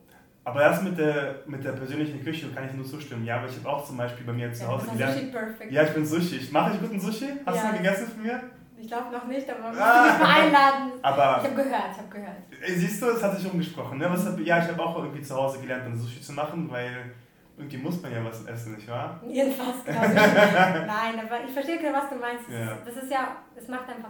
Aber 0.44 0.60
das 0.60 0.82
mit 0.82 0.98
der, 0.98 1.44
mit 1.46 1.64
der 1.64 1.74
persönlichen 1.74 2.24
Küche 2.24 2.50
kann 2.50 2.66
ich 2.66 2.74
nur 2.74 2.86
zustimmen. 2.86 3.26
Ja, 3.26 3.38
aber 3.38 3.48
ich 3.48 3.58
habe 3.58 3.70
auch 3.70 3.86
zum 3.86 3.98
Beispiel 3.98 4.26
bei 4.26 4.34
mir 4.34 4.52
zu 4.52 4.68
Hause 4.68 4.88
ja, 4.88 4.94
gelernt. 4.94 5.14
Sushi 5.14 5.32
perfect. 5.32 5.72
Ja, 5.72 5.84
ich 5.84 5.94
bin 5.94 6.06
Sushi. 6.06 6.50
Mache 6.52 6.74
ich 6.74 6.82
guten 6.82 7.00
Sushi? 7.00 7.28
Hast 7.46 7.58
ja. 7.58 7.72
du 7.72 7.78
gegessen 7.78 8.08
von 8.08 8.24
mir? 8.24 8.42
Ich 8.80 8.88
glaube 8.88 9.12
noch 9.12 9.26
nicht, 9.28 9.48
aber 9.48 9.60
musst 9.68 9.80
du 9.80 10.12
mich 10.12 10.20
mal 10.20 10.42
einladen. 10.42 10.92
Aber 11.04 11.42
ich 11.44 11.52
habe 11.52 11.64
gehört, 11.64 11.92
ich 11.92 11.98
habe 11.98 12.10
gehört. 12.10 12.38
Siehst 12.68 13.02
du, 13.02 13.08
es 13.08 13.24
hat 13.24 13.38
sich 13.38 13.52
umgesprochen. 13.52 13.98
Ne? 13.98 14.10
Was, 14.10 14.26
ja, 14.44 14.64
ich 14.64 14.70
habe 14.70 14.84
auch 14.84 14.98
irgendwie 14.98 15.22
zu 15.22 15.36
Hause 15.36 15.60
gelernt, 15.60 15.86
dann 15.86 15.98
Sushi 15.98 16.22
zu 16.22 16.34
machen, 16.34 16.70
weil 16.70 17.12
irgendwie 17.58 17.78
muss 17.78 18.02
man 18.02 18.12
ja 18.12 18.24
was 18.24 18.46
essen, 18.46 18.76
nicht 18.76 18.88
wahr? 18.88 19.22
Jedenfalls, 19.28 19.84
glaube 19.84 20.06
ich. 20.08 20.14
Nein, 20.14 21.20
aber 21.26 21.44
ich 21.46 21.52
verstehe 21.52 21.78
genau, 21.78 21.98
was 22.00 22.10
du 22.10 22.16
meinst. 22.16 22.48
Das, 22.48 22.54
ja. 22.54 22.72
ist, 22.74 22.88
das 22.88 23.04
ist 23.04 23.12
ja, 23.12 23.36
es 23.56 23.68
macht 23.68 23.90
einfach 23.90 24.10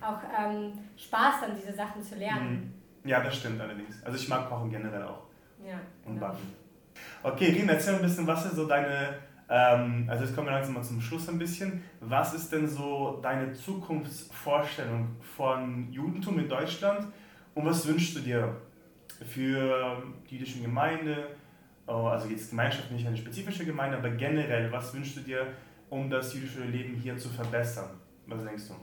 auch 0.00 0.18
ähm, 0.38 0.72
Spaß, 0.96 1.42
dann 1.42 1.56
diese 1.56 1.72
Sachen 1.72 2.02
zu 2.02 2.16
lernen. 2.16 2.72
Mhm. 3.02 3.08
Ja, 3.08 3.20
das 3.22 3.36
stimmt 3.36 3.60
allerdings. 3.60 4.02
Also 4.04 4.16
ich 4.16 4.28
mag 4.28 4.48
Kochen 4.48 4.70
generell 4.70 5.02
auch. 5.02 5.24
Ja. 5.64 5.80
Und 6.04 6.14
genau. 6.14 6.28
backen. 6.28 6.54
Okay, 7.22 7.50
Riem, 7.50 7.68
erzähl 7.68 7.94
ein 7.94 8.02
bisschen, 8.02 8.26
was 8.26 8.46
ist 8.46 8.56
so 8.56 8.66
deine 8.66 9.14
ähm, 9.48 10.06
also 10.08 10.24
jetzt 10.24 10.34
kommen 10.34 10.46
wir 10.46 10.52
langsam 10.52 10.74
mal 10.74 10.82
zum 10.82 11.00
Schluss 11.00 11.28
ein 11.28 11.38
bisschen. 11.38 11.82
Was 12.00 12.32
ist 12.32 12.50
denn 12.52 12.66
so 12.66 13.20
deine 13.22 13.52
Zukunftsvorstellung 13.52 15.16
von 15.36 15.92
Judentum 15.92 16.38
in 16.38 16.48
Deutschland 16.48 17.08
und 17.54 17.66
was 17.66 17.86
wünschst 17.86 18.16
du 18.16 18.20
dir 18.20 18.56
für 19.26 20.02
die 20.28 20.36
jüdische 20.36 20.60
Gemeinde? 20.60 21.28
Oh, 21.86 22.06
also 22.06 22.28
jetzt 22.28 22.50
Gemeinschaft, 22.50 22.90
nicht 22.90 23.06
eine 23.06 23.16
spezifische 23.16 23.64
Gemeinde, 23.64 23.98
aber 23.98 24.10
generell, 24.10 24.70
was 24.70 24.94
wünschst 24.94 25.16
du 25.16 25.20
dir, 25.20 25.46
um 25.90 26.08
das 26.08 26.32
jüdische 26.34 26.62
Leben 26.62 26.94
hier 26.94 27.16
zu 27.16 27.28
verbessern? 27.28 27.90
Was 28.26 28.44
denkst 28.44 28.68
du? 28.68 28.74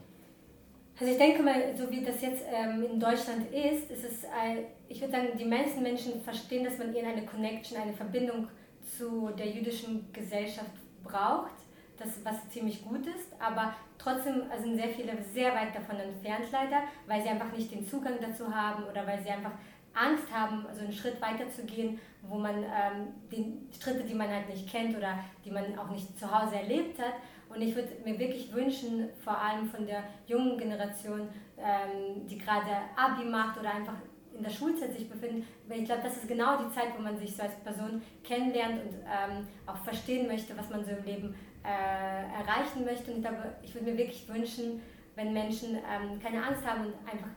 Also 1.00 1.14
ich 1.14 1.18
denke 1.18 1.42
mal, 1.42 1.76
so 1.78 1.90
wie 1.90 2.04
das 2.04 2.22
jetzt 2.22 2.44
ähm, 2.54 2.84
in 2.84 3.00
Deutschland 3.00 3.50
ist, 3.54 3.90
ist 3.90 4.04
es, 4.04 4.26
ein, 4.26 4.66
ich 4.90 5.00
würde 5.00 5.14
sagen, 5.14 5.28
die 5.40 5.46
meisten 5.46 5.82
Menschen 5.82 6.22
verstehen, 6.22 6.66
dass 6.66 6.78
man 6.78 6.94
ihnen 6.94 7.06
eine 7.08 7.26
Connection, 7.26 7.78
eine 7.78 7.94
Verbindung 7.94 8.50
zu 8.84 9.30
der 9.38 9.48
jüdischen 9.48 10.12
Gesellschaft 10.12 10.72
braucht, 11.02 11.54
das, 12.00 12.24
was 12.24 12.50
ziemlich 12.50 12.84
gut 12.84 13.06
ist, 13.06 13.34
aber 13.40 13.74
trotzdem 13.98 14.44
sind 14.62 14.76
sehr 14.76 14.90
viele 14.90 15.22
sehr 15.34 15.54
weit 15.54 15.76
davon 15.76 15.98
entfernt 15.98 16.46
leider, 16.52 16.84
weil 17.08 17.22
sie 17.22 17.30
einfach 17.30 17.52
nicht 17.52 17.72
den 17.72 17.86
Zugang 17.86 18.16
dazu 18.22 18.54
haben 18.54 18.84
oder 18.86 19.06
weil 19.06 19.22
sie 19.22 19.30
einfach 19.30 19.52
Angst 19.94 20.32
haben, 20.32 20.66
so 20.74 20.82
einen 20.82 20.94
Schritt 20.94 21.22
weiter 21.22 21.50
zu 21.50 21.64
gehen, 21.64 22.00
wo 22.22 22.38
man 22.38 22.64
ähm, 22.64 23.08
die 23.32 23.58
Schritte, 23.82 24.04
die 24.04 24.14
man 24.14 24.30
halt 24.30 24.50
nicht 24.50 24.70
kennt 24.70 24.96
oder 24.96 25.20
die 25.44 25.52
man 25.52 25.78
auch 25.78 25.90
nicht 25.90 26.18
zu 26.18 26.30
Hause 26.30 26.56
erlebt 26.56 27.00
hat. 27.00 27.14
Und 27.50 27.62
ich 27.62 27.76
würde 27.76 27.90
mir 28.06 28.18
wirklich 28.20 28.54
wünschen, 28.54 29.10
vor 29.24 29.38
allem 29.38 29.68
von 29.68 29.86
der 29.86 30.04
jungen 30.28 30.58
Generation, 30.58 31.28
ähm, 31.58 32.28
die 32.28 32.38
gerade 32.38 32.70
Abi 32.96 33.26
macht 33.26 33.60
oder 33.60 33.74
einfach 33.74 33.96
in 34.38 34.44
der 34.44 34.52
Schulzeit 34.52 34.94
sich 34.94 35.10
befinden, 35.10 35.46
weil 35.68 35.80
ich 35.80 35.86
glaube, 35.86 36.04
das 36.04 36.16
ist 36.18 36.28
genau 36.28 36.58
die 36.64 36.74
Zeit, 36.74 36.98
wo 36.98 37.02
man 37.02 37.18
sich 37.18 37.36
so 37.36 37.44
als 37.44 37.56
Person 37.56 38.02
kennenlernt 38.24 38.82
und 38.84 38.94
ähm, 39.00 39.48
auch 39.66 39.78
verstehen 39.78 40.28
möchte, 40.28 40.58
was 40.58 40.70
man 40.70 40.86
so 40.86 40.92
im 40.92 41.04
Leben 41.04 41.36
äh, 41.64 42.42
erreichen 42.42 42.86
möchte. 42.86 43.12
Und 43.12 43.26
ich 43.26 43.70
ich 43.70 43.76
würde 43.76 43.92
mir 43.92 43.98
wirklich 43.98 44.28
wünschen, 44.28 44.82
wenn 45.16 45.34
Menschen 45.34 45.76
ähm, 45.76 46.20
keine 46.22 46.44
Angst 46.44 46.66
haben 46.66 46.86
und 46.86 46.94
einfach 47.06 47.30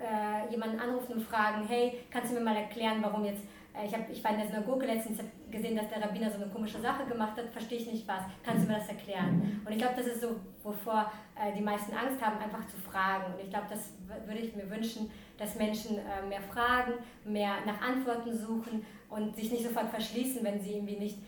äh, 0.00 0.50
jemanden 0.50 0.78
anrufen 0.80 1.14
und 1.14 1.22
fragen, 1.22 1.66
hey, 1.66 2.00
kannst 2.10 2.32
du 2.32 2.38
mir 2.38 2.44
mal 2.44 2.56
erklären, 2.56 2.98
warum 3.00 3.24
jetzt 3.24 3.42
äh, 3.74 3.86
ich, 3.86 3.94
hab, 3.94 4.08
ich 4.10 4.22
war 4.22 4.32
in 4.32 4.38
der 4.38 4.46
Synagoge 4.46 4.86
letztens, 4.86 5.20
gesehen, 5.50 5.76
dass 5.76 5.88
der 5.88 6.02
Rabbiner 6.02 6.30
so 6.30 6.42
eine 6.42 6.50
komische 6.50 6.80
Sache 6.80 7.06
gemacht 7.06 7.36
hat, 7.36 7.48
verstehe 7.50 7.78
ich 7.78 7.90
nicht 7.90 8.08
was. 8.08 8.22
Kannst 8.42 8.64
du 8.64 8.72
mir 8.72 8.78
das 8.78 8.88
erklären? 8.88 9.62
Und 9.64 9.72
ich 9.72 9.78
glaube, 9.78 9.94
das 9.96 10.06
ist 10.06 10.20
so, 10.20 10.36
wovor 10.62 11.12
äh, 11.36 11.52
die 11.56 11.62
meisten 11.62 11.92
Angst 11.94 12.20
haben, 12.24 12.38
einfach 12.38 12.66
zu 12.66 12.76
fragen. 12.76 13.32
Und 13.32 13.40
ich 13.40 13.50
glaube, 13.50 13.66
das 13.70 13.92
würde 14.26 14.40
ich 14.40 14.54
mir 14.56 14.68
wünschen, 14.68 15.10
dass 15.38 15.54
Menschen 15.56 15.98
äh, 15.98 16.26
mehr 16.28 16.40
fragen, 16.40 16.94
mehr 17.24 17.54
nach 17.66 17.80
Antworten 17.80 18.36
suchen 18.36 18.84
und 19.10 19.36
sich 19.36 19.50
nicht 19.52 19.64
sofort 19.64 19.90
verschließen, 19.90 20.42
wenn 20.44 20.60
sie 20.60 20.74
irgendwie 20.74 20.96
nicht 20.96 21.18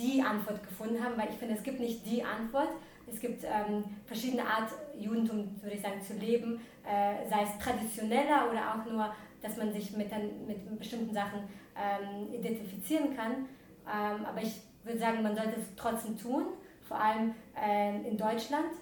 die 0.00 0.22
Antwort 0.22 0.62
gefunden 0.62 1.02
haben, 1.02 1.16
weil 1.16 1.28
ich 1.28 1.36
finde, 1.36 1.54
es 1.54 1.62
gibt 1.62 1.80
nicht 1.80 2.04
die 2.06 2.22
Antwort. 2.22 2.70
Es 3.06 3.20
gibt 3.20 3.44
ähm, 3.44 3.84
verschiedene 4.06 4.44
Art 4.44 4.70
Judentum, 4.98 5.60
würde 5.60 5.74
ich 5.74 5.82
sagen, 5.82 6.00
zu 6.00 6.14
leben, 6.14 6.60
äh, 6.84 7.28
sei 7.28 7.42
es 7.42 7.58
traditioneller 7.58 8.50
oder 8.50 8.74
auch 8.74 8.90
nur, 8.90 9.12
dass 9.42 9.56
man 9.56 9.72
sich 9.72 9.96
mit, 9.96 10.10
mit 10.46 10.78
bestimmten 10.78 11.12
Sachen 11.12 11.40
ähm, 11.76 12.32
identifizieren 12.32 13.16
kann. 13.16 13.48
Ähm, 13.86 14.24
aber 14.24 14.42
ich 14.42 14.60
würde 14.84 14.98
sagen, 14.98 15.22
man 15.22 15.34
sollte 15.34 15.56
es 15.58 15.74
trotzdem 15.76 16.16
tun, 16.16 16.46
vor 16.86 17.00
allem 17.00 17.34
ähm, 17.60 18.04
in 18.04 18.16
Deutschland, 18.16 18.72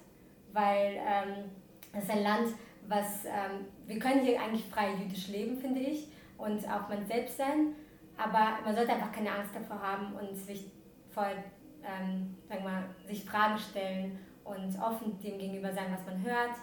weil 0.52 0.96
ähm, 0.96 1.44
es 1.92 2.04
ist 2.04 2.10
ein 2.10 2.22
Land, 2.22 2.48
was 2.86 3.24
ähm, 3.24 3.66
wir 3.86 3.98
können 3.98 4.20
hier 4.20 4.40
eigentlich 4.40 4.64
frei 4.66 4.94
jüdisch 4.94 5.28
leben, 5.28 5.58
finde 5.58 5.80
ich, 5.80 6.08
und 6.36 6.64
auch 6.68 6.88
man 6.88 7.06
selbst 7.06 7.36
sein, 7.36 7.74
aber 8.16 8.58
man 8.64 8.74
sollte 8.74 8.92
einfach 8.92 9.12
keine 9.12 9.30
Angst 9.30 9.54
davor 9.54 9.80
haben 9.80 10.14
und 10.14 10.36
sich 10.36 10.70
voll, 11.18 11.36
ähm, 11.82 12.36
sagen 12.48 12.64
wir, 12.64 13.08
sich 13.08 13.24
Fragen 13.24 13.58
stellen 13.58 14.18
und 14.44 14.80
offen 14.80 15.18
dem 15.20 15.38
gegenüber 15.38 15.72
sein, 15.72 15.86
was 15.90 16.06
man 16.06 16.22
hört. 16.22 16.56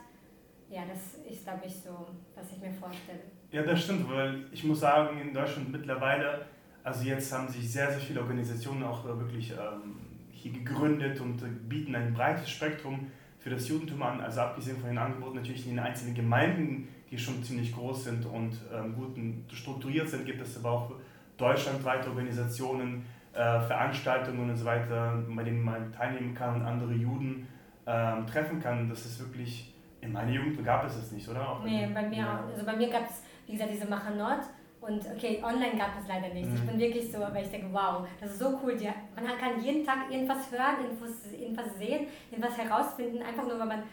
Ja, 0.69 0.83
das 0.87 1.19
ist, 1.29 1.43
glaube 1.43 1.63
ich, 1.65 1.75
so, 1.75 2.07
was 2.33 2.51
ich 2.51 2.61
mir 2.61 2.71
vorstelle. 2.71 3.19
Ja, 3.51 3.63
das 3.63 3.83
stimmt, 3.83 4.09
weil 4.09 4.45
ich 4.51 4.63
muss 4.63 4.79
sagen, 4.79 5.19
in 5.19 5.33
Deutschland 5.33 5.71
mittlerweile, 5.71 6.45
also 6.83 7.03
jetzt 7.03 7.31
haben 7.31 7.47
sich 7.47 7.71
sehr, 7.71 7.91
sehr 7.91 7.99
viele 7.99 8.21
Organisationen 8.21 8.83
auch 8.83 9.05
wirklich 9.05 9.51
ähm, 9.51 9.97
hier 10.31 10.53
gegründet 10.53 11.19
und 11.19 11.41
äh, 11.41 11.47
bieten 11.47 11.95
ein 11.95 12.13
breites 12.13 12.49
Spektrum 12.49 13.11
für 13.39 13.51
das 13.51 13.67
Judentum 13.67 14.01
an, 14.01 14.21
also 14.21 14.41
abgesehen 14.41 14.77
von 14.77 14.89
den 14.89 14.97
Angeboten 14.97 15.35
natürlich 15.35 15.67
in 15.67 15.75
den 15.75 15.85
einzelnen 15.85 16.15
Gemeinden, 16.15 16.87
die 17.11 17.17
schon 17.17 17.43
ziemlich 17.43 17.73
groß 17.75 18.05
sind 18.05 18.25
und 18.25 18.57
ähm, 18.73 18.95
gut 18.95 19.15
strukturiert 19.55 20.09
sind, 20.09 20.25
gibt 20.25 20.41
es 20.41 20.57
aber 20.57 20.71
auch 20.71 20.91
deutschlandweite 21.37 22.09
Organisationen, 22.09 23.05
äh, 23.35 23.59
Veranstaltungen 23.61 24.49
und 24.49 24.55
so 24.55 24.65
weiter, 24.65 25.23
bei 25.27 25.43
denen 25.43 25.63
man 25.63 25.91
teilnehmen 25.91 26.33
kann 26.33 26.55
und 26.55 26.61
andere 26.65 26.93
Juden 26.93 27.47
ähm, 27.85 28.25
treffen 28.25 28.59
kann. 28.59 28.89
Das 28.89 29.05
ist 29.05 29.19
wirklich, 29.19 29.73
in 30.01 30.11
meiner 30.11 30.31
Jugend 30.31 30.63
gab 30.65 30.85
es 30.85 30.95
das 30.95 31.11
nicht, 31.11 31.27
oder? 31.27 31.47
Auch 31.47 31.63
nee, 31.63 31.87
bei 31.93 32.07
mir 32.07 32.17
ja. 32.17 32.39
auch. 32.39 32.51
Also 32.51 32.65
bei 32.65 32.75
mir 32.75 32.89
gab 32.89 33.09
es 33.09 33.21
wie 33.47 33.53
gesagt, 33.53 33.71
diese 33.73 33.87
Machanot. 33.87 34.41
Und 34.81 35.03
okay, 35.15 35.41
online 35.43 35.77
gab 35.77 35.99
es 35.99 36.07
leider 36.07 36.31
nichts. 36.31 36.49
Mhm. 36.49 36.55
Ich 36.55 36.67
bin 36.67 36.79
wirklich 36.79 37.11
so, 37.11 37.19
weil 37.19 37.43
ich 37.43 37.49
denke, 37.49 37.67
wow, 37.71 38.07
das 38.19 38.31
ist 38.31 38.39
so 38.39 38.59
cool. 38.61 38.77
Die, 38.77 38.85
man 39.15 39.25
kann 39.39 39.59
jeden 39.59 39.83
Tag 39.83 40.11
irgendwas 40.11 40.51
hören, 40.51 40.83
irgendwas, 40.83 41.31
irgendwas 41.31 41.77
sehen, 41.77 42.07
irgendwas 42.29 42.57
herausfinden, 42.57 43.21
einfach 43.23 43.43
nur, 43.43 43.57
weil 43.57 43.67
man 43.67 43.83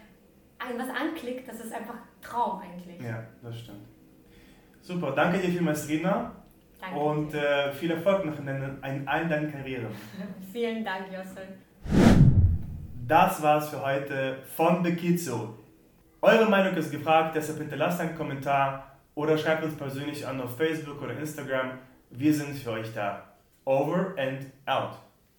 irgendwas 0.67 0.91
anklickt. 0.91 1.49
Das 1.49 1.61
ist 1.61 1.73
einfach 1.73 1.95
Traum 2.21 2.61
eigentlich. 2.61 3.01
Ja, 3.01 3.23
das 3.43 3.59
stimmt. 3.59 3.87
Super, 4.83 5.13
danke 5.13 5.39
dir 5.39 5.49
vielmals, 5.49 5.89
Rina. 5.89 6.33
Danke. 6.83 6.99
Und 6.99 7.33
äh, 7.33 7.73
viel 7.73 7.93
Erfolg 7.93 8.25
noch 8.25 8.37
in, 8.41 8.49
in 8.49 9.07
allen 9.07 9.29
deinen 9.29 9.53
Karrieren. 9.53 9.87
Vielen 10.53 10.85
Dank, 10.85 11.07
Jossel. 11.13 11.47
Das 13.07 13.41
war's 13.41 13.69
für 13.69 13.85
heute 13.85 14.39
von 14.57 14.85
The 14.85 14.93
Kizo. 14.97 15.55
Eure 16.21 16.51
Meinung 16.51 16.75
ist 16.75 16.91
gefragt, 16.91 17.37
deshalb 17.37 17.59
hinterlasst 17.59 18.01
einen 18.01 18.17
Kommentar 18.17 18.97
oder 19.15 19.39
schreibt 19.39 19.63
uns 19.63 19.77
persönlich 19.77 20.27
an 20.27 20.41
auf 20.41 20.57
Facebook 20.57 21.01
oder 21.01 21.17
Instagram. 21.17 21.79
Wir 22.11 22.35
sind 22.35 22.57
für 22.57 22.73
euch 22.73 22.93
da. 22.93 23.33
Over 23.65 24.17
and 24.19 24.47
out. 24.67 24.99